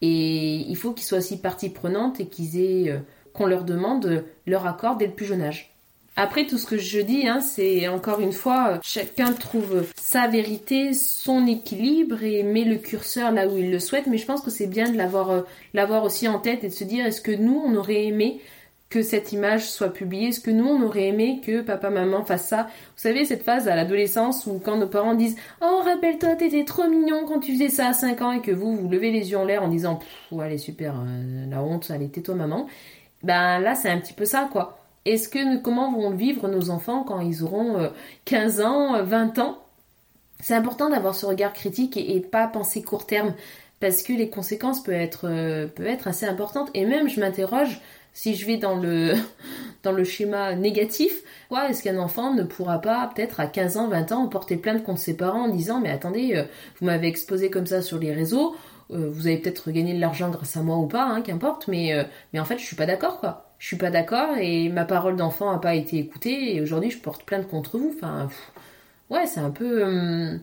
Et 0.00 0.56
il 0.68 0.76
faut 0.76 0.92
qu'ils 0.92 1.06
soient 1.06 1.18
aussi 1.18 1.40
partie 1.40 1.70
prenante 1.70 2.18
et 2.20 2.26
qu'ils 2.26 2.58
aient, 2.58 2.90
euh, 2.90 2.98
qu'on 3.32 3.46
leur 3.46 3.64
demande 3.64 4.24
leur 4.46 4.66
accord 4.66 4.96
dès 4.96 5.06
le 5.06 5.12
plus 5.12 5.26
jeune 5.26 5.42
âge. 5.42 5.71
Après, 6.14 6.46
tout 6.46 6.58
ce 6.58 6.66
que 6.66 6.76
je 6.76 7.00
dis, 7.00 7.26
hein, 7.26 7.40
c'est 7.40 7.88
encore 7.88 8.20
une 8.20 8.32
fois, 8.32 8.78
chacun 8.82 9.32
trouve 9.32 9.86
sa 9.96 10.28
vérité, 10.28 10.92
son 10.92 11.46
équilibre 11.46 12.22
et 12.22 12.42
met 12.42 12.64
le 12.64 12.76
curseur 12.76 13.32
là 13.32 13.48
où 13.48 13.56
il 13.56 13.70
le 13.70 13.78
souhaite. 13.78 14.06
Mais 14.06 14.18
je 14.18 14.26
pense 14.26 14.42
que 14.42 14.50
c'est 14.50 14.66
bien 14.66 14.90
de 14.90 14.98
l'avoir, 14.98 15.30
euh, 15.30 15.40
l'avoir 15.72 16.04
aussi 16.04 16.28
en 16.28 16.38
tête 16.38 16.64
et 16.64 16.68
de 16.68 16.74
se 16.74 16.84
dire, 16.84 17.06
est-ce 17.06 17.22
que 17.22 17.32
nous, 17.32 17.62
on 17.64 17.74
aurait 17.76 18.04
aimé 18.04 18.42
que 18.90 19.00
cette 19.00 19.32
image 19.32 19.70
soit 19.70 19.88
publiée? 19.88 20.28
Est-ce 20.28 20.40
que 20.40 20.50
nous, 20.50 20.66
on 20.66 20.82
aurait 20.82 21.06
aimé 21.08 21.40
que 21.42 21.62
papa, 21.62 21.88
maman 21.88 22.24
fasse 22.26 22.46
ça? 22.46 22.64
Vous 22.64 23.02
savez, 23.02 23.24
cette 23.24 23.42
phase 23.42 23.66
à 23.66 23.74
l'adolescence 23.74 24.46
où 24.46 24.60
quand 24.62 24.76
nos 24.76 24.88
parents 24.88 25.14
disent 25.14 25.36
Oh, 25.62 25.80
rappelle-toi, 25.82 26.34
t'étais 26.36 26.66
trop 26.66 26.88
mignon 26.88 27.24
quand 27.26 27.40
tu 27.40 27.54
faisais 27.54 27.70
ça 27.70 27.88
à 27.88 27.92
5 27.94 28.20
ans 28.20 28.32
et 28.32 28.42
que 28.42 28.52
vous, 28.52 28.76
vous 28.76 28.88
levez 28.90 29.12
les 29.12 29.30
yeux 29.30 29.38
en 29.38 29.46
l'air 29.46 29.62
en 29.62 29.68
disant 29.68 29.98
elle 30.32 30.52
est 30.52 30.58
super, 30.58 30.94
euh, 30.96 31.46
la 31.48 31.62
honte, 31.62 31.90
allez, 31.90 32.10
tais-toi, 32.10 32.34
maman. 32.34 32.66
Ben 33.22 33.60
là, 33.60 33.74
c'est 33.74 33.88
un 33.88 33.98
petit 33.98 34.12
peu 34.12 34.26
ça, 34.26 34.50
quoi. 34.52 34.81
Est-ce 35.04 35.28
que 35.28 35.58
comment 35.58 35.92
vont 35.92 36.10
vivre 36.10 36.48
nos 36.48 36.70
enfants 36.70 37.04
quand 37.04 37.20
ils 37.20 37.42
auront 37.42 37.90
15 38.24 38.60
euh, 38.60 38.64
ans, 38.64 39.02
20 39.02 39.38
ans? 39.38 39.58
C'est 40.40 40.54
important 40.54 40.90
d'avoir 40.90 41.14
ce 41.14 41.26
regard 41.26 41.52
critique 41.52 41.96
et, 41.96 42.20
pas 42.20 42.46
penser 42.46 42.82
court 42.82 43.06
terme 43.06 43.34
parce 43.80 44.02
que 44.02 44.12
les 44.12 44.28
conséquences 44.28 44.82
peuvent 44.82 44.94
être, 44.94 45.28
euh, 45.28 45.68
être 45.80 46.08
assez 46.08 46.26
importantes. 46.26 46.70
Et 46.74 46.84
même, 46.84 47.08
je 47.08 47.20
m'interroge 47.20 47.80
si 48.12 48.34
je 48.34 48.46
vais 48.46 48.58
dans 48.58 48.76
le, 48.76 49.14
schéma 50.04 50.54
négatif, 50.54 51.22
quoi, 51.48 51.68
est-ce 51.68 51.82
qu'un 51.82 51.98
enfant 51.98 52.34
ne 52.34 52.42
pourra 52.42 52.80
pas, 52.80 53.10
peut-être 53.14 53.40
à 53.40 53.46
15 53.46 53.76
ans, 53.76 53.88
20 53.88 54.12
ans, 54.12 54.28
porter 54.28 54.56
plainte 54.56 54.84
contre 54.84 55.00
ses 55.00 55.16
parents 55.16 55.44
en 55.44 55.48
disant 55.48 55.80
Mais 55.80 55.90
attendez, 55.90 56.34
euh, 56.36 56.44
vous 56.78 56.86
m'avez 56.86 57.08
exposé 57.08 57.50
comme 57.50 57.66
ça 57.66 57.82
sur 57.82 57.98
les 57.98 58.12
réseaux, 58.12 58.54
euh, 58.90 59.08
vous 59.10 59.26
avez 59.26 59.38
peut-être 59.38 59.70
gagné 59.70 59.94
de 59.94 60.00
l'argent 60.00 60.30
grâce 60.30 60.56
à 60.56 60.62
moi 60.62 60.76
ou 60.76 60.86
pas, 60.86 61.04
hein, 61.04 61.22
qu'importe, 61.22 61.68
mais, 61.68 61.94
euh, 61.94 62.04
mais 62.32 62.40
en 62.40 62.44
fait, 62.44 62.58
je 62.58 62.64
suis 62.64 62.76
pas 62.76 62.86
d'accord, 62.86 63.18
quoi. 63.20 63.51
Je 63.62 63.68
suis 63.68 63.76
pas 63.76 63.92
d'accord 63.92 64.36
et 64.38 64.68
ma 64.70 64.84
parole 64.84 65.14
d'enfant 65.14 65.52
a 65.52 65.60
pas 65.60 65.76
été 65.76 65.96
écoutée 65.96 66.56
et 66.56 66.60
aujourd'hui, 66.60 66.90
je 66.90 66.98
porte 66.98 67.22
plainte 67.22 67.46
contre 67.46 67.78
vous. 67.78 67.92
Enfin, 67.94 68.28
ouais, 69.08 69.24
c'est 69.28 69.38
un 69.38 69.52
peu. 69.52 69.84
Hum, 69.84 70.40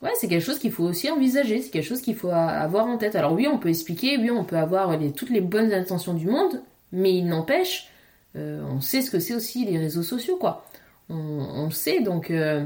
ouais, 0.00 0.12
c'est 0.14 0.26
quelque 0.26 0.42
chose 0.42 0.58
qu'il 0.58 0.72
faut 0.72 0.84
aussi 0.84 1.10
envisager, 1.10 1.60
c'est 1.60 1.68
quelque 1.68 1.84
chose 1.84 2.00
qu'il 2.00 2.16
faut 2.16 2.30
avoir 2.30 2.86
en 2.86 2.96
tête. 2.96 3.14
Alors 3.14 3.34
oui, 3.34 3.46
on 3.46 3.58
peut 3.58 3.68
expliquer, 3.68 4.16
oui, 4.16 4.30
on 4.30 4.44
peut 4.44 4.56
avoir 4.56 4.98
toutes 5.14 5.28
les 5.28 5.42
bonnes 5.42 5.70
intentions 5.74 6.14
du 6.14 6.28
monde, 6.28 6.62
mais 6.92 7.12
il 7.14 7.26
n'empêche, 7.26 7.90
euh, 8.36 8.62
on 8.74 8.80
sait 8.80 9.02
ce 9.02 9.10
que 9.10 9.18
c'est 9.18 9.34
aussi 9.34 9.66
les 9.66 9.76
réseaux 9.76 10.02
sociaux, 10.02 10.38
quoi. 10.38 10.64
On, 11.10 11.68
sait, 11.70 12.00
donc, 12.00 12.30
euh, 12.30 12.64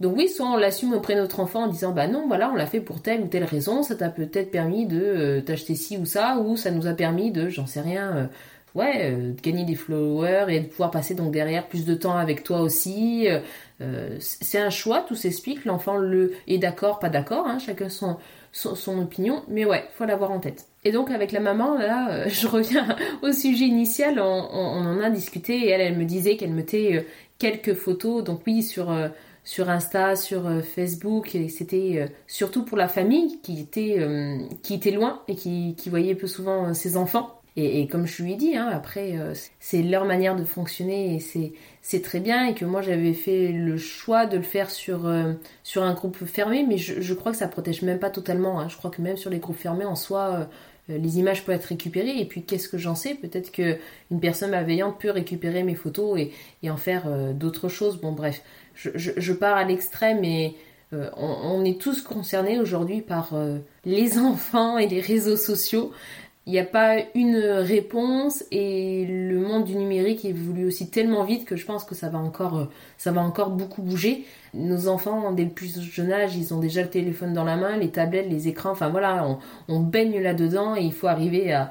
donc 0.00 0.16
oui, 0.16 0.28
soit 0.28 0.46
on 0.46 0.56
l'assume 0.56 0.94
auprès 0.94 1.14
de 1.14 1.20
notre 1.20 1.38
enfant 1.38 1.66
en 1.66 1.68
disant, 1.68 1.92
bah 1.92 2.08
non, 2.08 2.26
voilà, 2.26 2.50
on 2.50 2.56
l'a 2.56 2.66
fait 2.66 2.80
pour 2.80 3.02
telle 3.02 3.20
ou 3.20 3.28
telle 3.28 3.44
raison, 3.44 3.84
ça 3.84 3.94
t'a 3.94 4.08
peut-être 4.08 4.50
permis 4.50 4.86
de 4.86 5.00
euh, 5.00 5.40
t'acheter 5.42 5.76
ci 5.76 5.96
ou 5.96 6.06
ça, 6.06 6.38
ou 6.38 6.56
ça 6.56 6.72
nous 6.72 6.88
a 6.88 6.94
permis 6.94 7.30
de, 7.30 7.50
j'en 7.50 7.66
sais 7.66 7.82
rien, 7.82 8.28
ouais, 8.74 9.10
de 9.12 9.40
gagner 9.40 9.64
des 9.64 9.74
followers 9.74 10.46
et 10.48 10.60
de 10.60 10.66
pouvoir 10.66 10.90
passer 10.90 11.14
donc 11.14 11.32
derrière 11.32 11.68
plus 11.68 11.84
de 11.84 11.94
temps 11.94 12.16
avec 12.16 12.42
toi 12.42 12.60
aussi. 12.60 13.28
c'est 14.18 14.58
un 14.58 14.70
choix, 14.70 15.04
tout 15.06 15.16
s'explique, 15.16 15.64
l'enfant 15.64 15.96
le 15.96 16.32
est 16.46 16.58
d'accord, 16.58 16.98
pas 16.98 17.08
d'accord, 17.08 17.46
hein, 17.46 17.58
chacun 17.58 17.88
son, 17.88 18.16
son, 18.52 18.98
opinion, 19.00 19.42
mais 19.48 19.64
ouais, 19.64 19.84
faut 19.94 20.04
l'avoir 20.04 20.30
en 20.30 20.40
tête. 20.40 20.66
Et 20.84 20.92
donc 20.92 21.10
avec 21.10 21.32
la 21.32 21.40
maman, 21.40 21.76
là, 21.78 22.10
euh, 22.10 22.24
je 22.28 22.46
reviens 22.46 22.96
au 23.22 23.32
sujet 23.32 23.64
initial, 23.64 24.20
on, 24.20 24.24
en 24.24 25.00
a 25.00 25.10
discuté 25.10 25.66
et 25.66 25.70
elle, 25.70 25.80
elle 25.80 25.96
me 25.96 26.04
disait 26.04 26.36
qu'elle 26.36 26.52
mettait 26.52 26.96
euh, 26.96 27.02
quelques 27.38 27.74
photos, 27.74 28.22
donc 28.22 28.42
oui, 28.46 28.62
sur, 28.62 28.90
euh, 28.90 29.08
sur 29.44 29.70
Insta, 29.70 30.16
sur 30.16 30.48
Facebook, 30.62 31.34
et 31.34 31.48
c'était 31.48 32.06
surtout 32.28 32.64
pour 32.64 32.78
la 32.78 32.86
famille 32.86 33.40
qui 33.42 33.58
était, 33.60 33.98
qui 34.62 34.74
était 34.74 34.92
loin 34.92 35.20
et 35.26 35.34
qui, 35.34 35.74
qui 35.76 35.90
voyait 35.90 36.14
peu 36.14 36.28
souvent 36.28 36.72
ses 36.74 36.96
enfants. 36.96 37.41
Et, 37.56 37.86
comme 37.86 38.06
je 38.06 38.22
lui 38.22 38.32
ai 38.32 38.36
dit, 38.36 38.56
hein, 38.56 38.70
après, 38.72 39.18
euh, 39.18 39.34
c'est 39.60 39.82
leur 39.82 40.06
manière 40.06 40.36
de 40.36 40.44
fonctionner 40.44 41.16
et 41.16 41.52
c'est, 41.82 42.00
très 42.00 42.20
bien. 42.20 42.48
Et 42.48 42.54
que 42.54 42.64
moi, 42.64 42.80
j'avais 42.80 43.12
fait 43.12 43.48
le 43.48 43.76
choix 43.76 44.24
de 44.24 44.38
le 44.38 44.42
faire 44.42 44.70
sur, 44.70 45.06
euh, 45.06 45.34
sur 45.62 45.82
un 45.82 45.92
groupe 45.92 46.24
fermé, 46.24 46.64
mais 46.66 46.78
je, 46.78 47.02
je, 47.02 47.14
crois 47.14 47.32
que 47.32 47.38
ça 47.38 47.48
protège 47.48 47.82
même 47.82 47.98
pas 47.98 48.08
totalement. 48.08 48.58
Hein. 48.58 48.68
Je 48.70 48.76
crois 48.78 48.90
que 48.90 49.02
même 49.02 49.18
sur 49.18 49.28
les 49.28 49.38
groupes 49.38 49.58
fermés, 49.58 49.84
en 49.84 49.96
soi, 49.96 50.48
euh, 50.88 50.96
les 50.98 51.18
images 51.18 51.44
peuvent 51.44 51.56
être 51.56 51.66
récupérées. 51.66 52.18
Et 52.18 52.24
puis, 52.24 52.42
qu'est-ce 52.42 52.70
que 52.70 52.78
j'en 52.78 52.94
sais? 52.94 53.14
Peut-être 53.14 53.52
qu'une 53.52 54.20
personne 54.22 54.52
malveillante 54.52 54.98
peut 54.98 55.10
récupérer 55.10 55.62
mes 55.62 55.74
photos 55.74 56.18
et, 56.18 56.32
et 56.62 56.70
en 56.70 56.78
faire 56.78 57.04
d'autres 57.34 57.68
choses. 57.68 58.00
Bon, 58.00 58.12
bref, 58.12 58.40
je, 58.74 58.88
je, 58.94 59.32
pars 59.34 59.56
à 59.56 59.64
l'extrême 59.64 60.24
et. 60.24 60.56
On, 61.16 61.64
est 61.64 61.80
tous 61.80 62.02
concernés 62.02 62.60
aujourd'hui 62.60 63.00
par 63.00 63.30
les 63.86 64.18
enfants 64.18 64.76
et 64.76 64.86
les 64.86 65.00
réseaux 65.00 65.38
sociaux. 65.38 65.90
Il 66.46 66.52
n'y 66.52 66.58
a 66.58 66.64
pas 66.64 66.96
une 67.14 67.36
réponse 67.36 68.42
et 68.50 69.06
le 69.06 69.38
monde 69.38 69.64
du 69.64 69.76
numérique 69.76 70.24
évolue 70.24 70.66
aussi 70.66 70.90
tellement 70.90 71.22
vite 71.22 71.44
que 71.44 71.54
je 71.54 71.64
pense 71.64 71.84
que 71.84 71.94
ça 71.94 72.08
va 72.08 72.18
encore, 72.18 72.68
ça 72.98 73.12
va 73.12 73.20
encore 73.20 73.50
beaucoup 73.50 73.80
bouger. 73.80 74.26
Nos 74.52 74.88
enfants, 74.88 75.30
dès 75.30 75.44
le 75.44 75.50
plus 75.50 75.80
jeune 75.80 76.12
âge, 76.12 76.36
ils 76.36 76.52
ont 76.52 76.58
déjà 76.58 76.82
le 76.82 76.90
téléphone 76.90 77.32
dans 77.32 77.44
la 77.44 77.56
main, 77.56 77.76
les 77.76 77.90
tablettes, 77.90 78.28
les 78.28 78.48
écrans, 78.48 78.72
enfin 78.72 78.88
voilà, 78.88 79.38
on, 79.68 79.80
baigne 79.80 80.20
là-dedans 80.20 80.74
et 80.74 80.82
il 80.82 80.92
faut 80.92 81.06
arriver 81.06 81.52
à, 81.52 81.70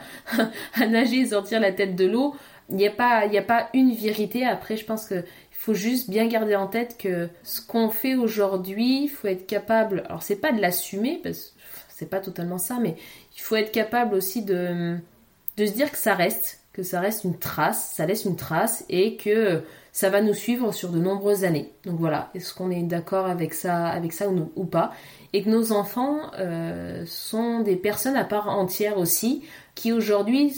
nager 0.88 1.18
et 1.18 1.26
sortir 1.26 1.60
la 1.60 1.74
tête 1.74 1.98
de 1.98 2.06
l'eau. 2.06 2.34
Il 2.70 2.78
n'y 2.78 2.88
a, 2.88 2.92
pas, 2.92 3.24
a 3.26 3.42
pas 3.42 3.68
une 3.74 3.94
vérité. 3.94 4.46
Après, 4.46 4.78
je 4.78 4.86
pense 4.86 5.06
que 5.06 5.26
faut 5.62 5.74
juste 5.76 6.10
bien 6.10 6.26
garder 6.26 6.56
en 6.56 6.66
tête 6.66 6.98
que 6.98 7.30
ce 7.44 7.62
qu'on 7.62 7.90
fait 7.90 8.16
aujourd'hui, 8.16 9.08
faut 9.08 9.28
être 9.28 9.46
capable. 9.46 10.04
Alors 10.08 10.24
c'est 10.24 10.38
pas 10.38 10.52
de 10.52 10.60
l'assumer 10.60 11.20
parce 11.22 11.40
que 11.40 11.61
c'est 12.02 12.08
pas 12.08 12.20
totalement 12.20 12.58
ça, 12.58 12.80
mais 12.82 12.96
il 13.38 13.42
faut 13.42 13.56
être 13.56 13.72
capable 13.72 14.16
aussi 14.16 14.42
de, 14.42 14.98
de 15.56 15.66
se 15.68 15.72
dire 15.72 15.92
que 15.92 16.00
ça 16.00 16.16
reste, 16.16 16.62
que 16.74 16.82
ça 16.82 17.00
reste 17.00 17.26
une 17.26 17.38
trace, 17.38 17.92
ça 17.94 18.08
laisse 18.08 18.26
une 18.26 18.36
trace 18.36 18.84
et 18.90 19.18
que 19.18 19.62
ça 19.92 20.10
va 20.10 20.20
nous 20.24 20.34
suivre 20.34 20.72
sur 20.72 20.90
de 20.90 20.98
nombreuses 20.98 21.44
années. 21.44 21.72
Donc 21.86 22.00
voilà, 22.00 22.32
est-ce 22.34 22.56
qu'on 22.56 22.72
est, 22.72 22.82
d'accord 22.82 23.28
avec 23.28 23.54
ça, 23.54 23.86
avec 23.86 24.14
ça 24.14 24.30
ou, 24.30 24.66
pas? 24.66 24.94
Et 25.34 25.44
que 25.44 25.50
nos 25.52 25.74
enfants 25.74 26.32
euh, 26.40 27.04
sont 27.06 27.60
des 27.60 27.76
personnes 27.76 28.16
à 28.16 28.24
part 28.24 28.50
entière 28.50 28.98
aussi, 28.98 29.44
qui 29.76 29.92
aujourd'hui 29.92 30.56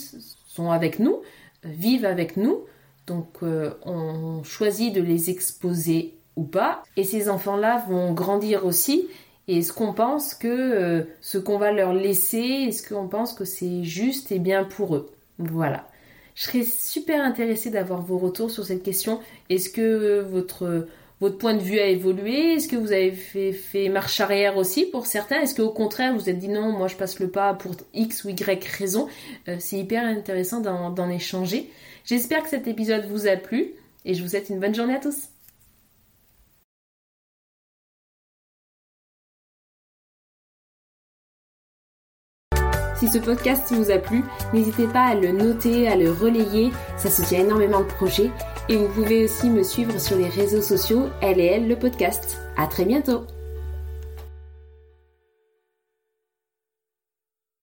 sont 0.47 0.71
avec 0.71 0.99
nous, 0.99 1.19
vivent 1.65 2.06
avec 2.06 2.38
nous. 2.38 2.62
Donc 3.06 3.27
euh, 3.43 3.71
on 3.84 4.43
choisit 4.43 4.95
de 4.95 5.01
les 5.01 5.29
exposer 5.29 6.13
ou 6.38 6.43
pas. 6.43 6.84
Et 6.95 7.03
ces 7.03 7.27
enfants-là 7.27 7.84
vont 7.89 8.13
grandir 8.13 8.65
aussi 8.65 9.10
et 9.47 9.60
est-ce 9.60 9.73
qu'on 9.73 9.93
pense 9.93 10.34
que 10.34 10.47
euh, 10.47 11.03
ce 11.21 11.38
qu'on 11.38 11.58
va 11.58 11.71
leur 11.71 11.93
laisser, 11.93 12.65
est-ce 12.67 12.88
qu'on 12.88 13.08
pense 13.08 13.34
que 13.34 13.45
c'est 13.45 13.84
juste 13.84 14.32
et 14.32 14.39
bien 14.39 14.63
pour 14.63 14.95
eux? 14.95 15.12
Voilà. 15.38 15.88
Je 16.36 16.43
serais 16.43 16.63
super 16.63 17.23
intéressée 17.23 17.69
d'avoir 17.69 18.01
vos 18.01 18.17
retours 18.17 18.49
sur 18.49 18.65
cette 18.65 18.84
question. 18.84 19.19
Est-ce 19.49 19.69
que 19.69 20.21
votre, 20.21 20.88
votre 21.19 21.38
point 21.38 21.53
de 21.53 21.62
vue 21.62 21.77
a 21.77 21.88
évolué? 21.88 22.53
Est-ce 22.53 22.67
que 22.67 22.75
vous 22.75 22.91
avez 22.91 23.12
fait, 23.12 23.51
fait 23.51 23.89
marche 23.89 24.19
arrière 24.19 24.58
aussi 24.58 24.86
pour 24.86 25.06
certains? 25.06 25.41
Est-ce 25.41 25.56
qu'au 25.56 25.69
contraire, 25.69 26.13
vous 26.13 26.19
vous 26.19 26.29
êtes 26.29 26.39
dit 26.39 26.49
non, 26.49 26.71
moi 26.71 26.88
je 26.88 26.95
passe 26.95 27.19
le 27.19 27.29
pas 27.29 27.53
pour 27.53 27.73
X 27.93 28.23
ou 28.23 28.29
Y 28.29 28.65
raison? 28.65 29.08
Euh, 29.47 29.58
C'est 29.60 29.77
hyper 29.77 30.03
intéressant 30.03 30.62
d'en 30.62 31.10
échanger. 31.10 31.69
J'espère 32.06 32.43
que 32.43 32.49
cet 32.49 32.67
épisode 32.67 33.06
vous 33.06 33.27
a 33.27 33.36
plu 33.36 33.73
et 34.06 34.13
je 34.13 34.23
vous 34.23 34.29
souhaite 34.29 34.49
une 34.49 34.60
bonne 34.60 34.75
journée 34.75 34.95
à 34.95 34.99
tous. 34.99 35.32
Si 43.03 43.09
ce 43.09 43.17
podcast 43.17 43.69
vous 43.73 43.91
a 43.91 43.97
plu, 43.97 44.23
n'hésitez 44.53 44.87
pas 44.87 45.07
à 45.07 45.13
le 45.13 45.33
noter, 45.33 45.89
à 45.89 45.97
le 45.97 46.09
relayer, 46.09 46.71
ça 46.95 47.09
soutient 47.09 47.41
énormément 47.41 47.79
le 47.79 47.85
projet. 47.85 48.31
Et 48.69 48.77
vous 48.77 48.87
pouvez 48.87 49.25
aussi 49.25 49.49
me 49.49 49.61
suivre 49.61 49.99
sur 49.99 50.15
les 50.15 50.29
réseaux 50.29 50.61
sociaux, 50.61 51.09
elle 51.19 51.41
et 51.41 51.47
elle, 51.47 51.67
le 51.67 51.75
podcast. 51.75 52.37
À 52.55 52.65
très 52.65 52.85
bientôt! 52.85 53.25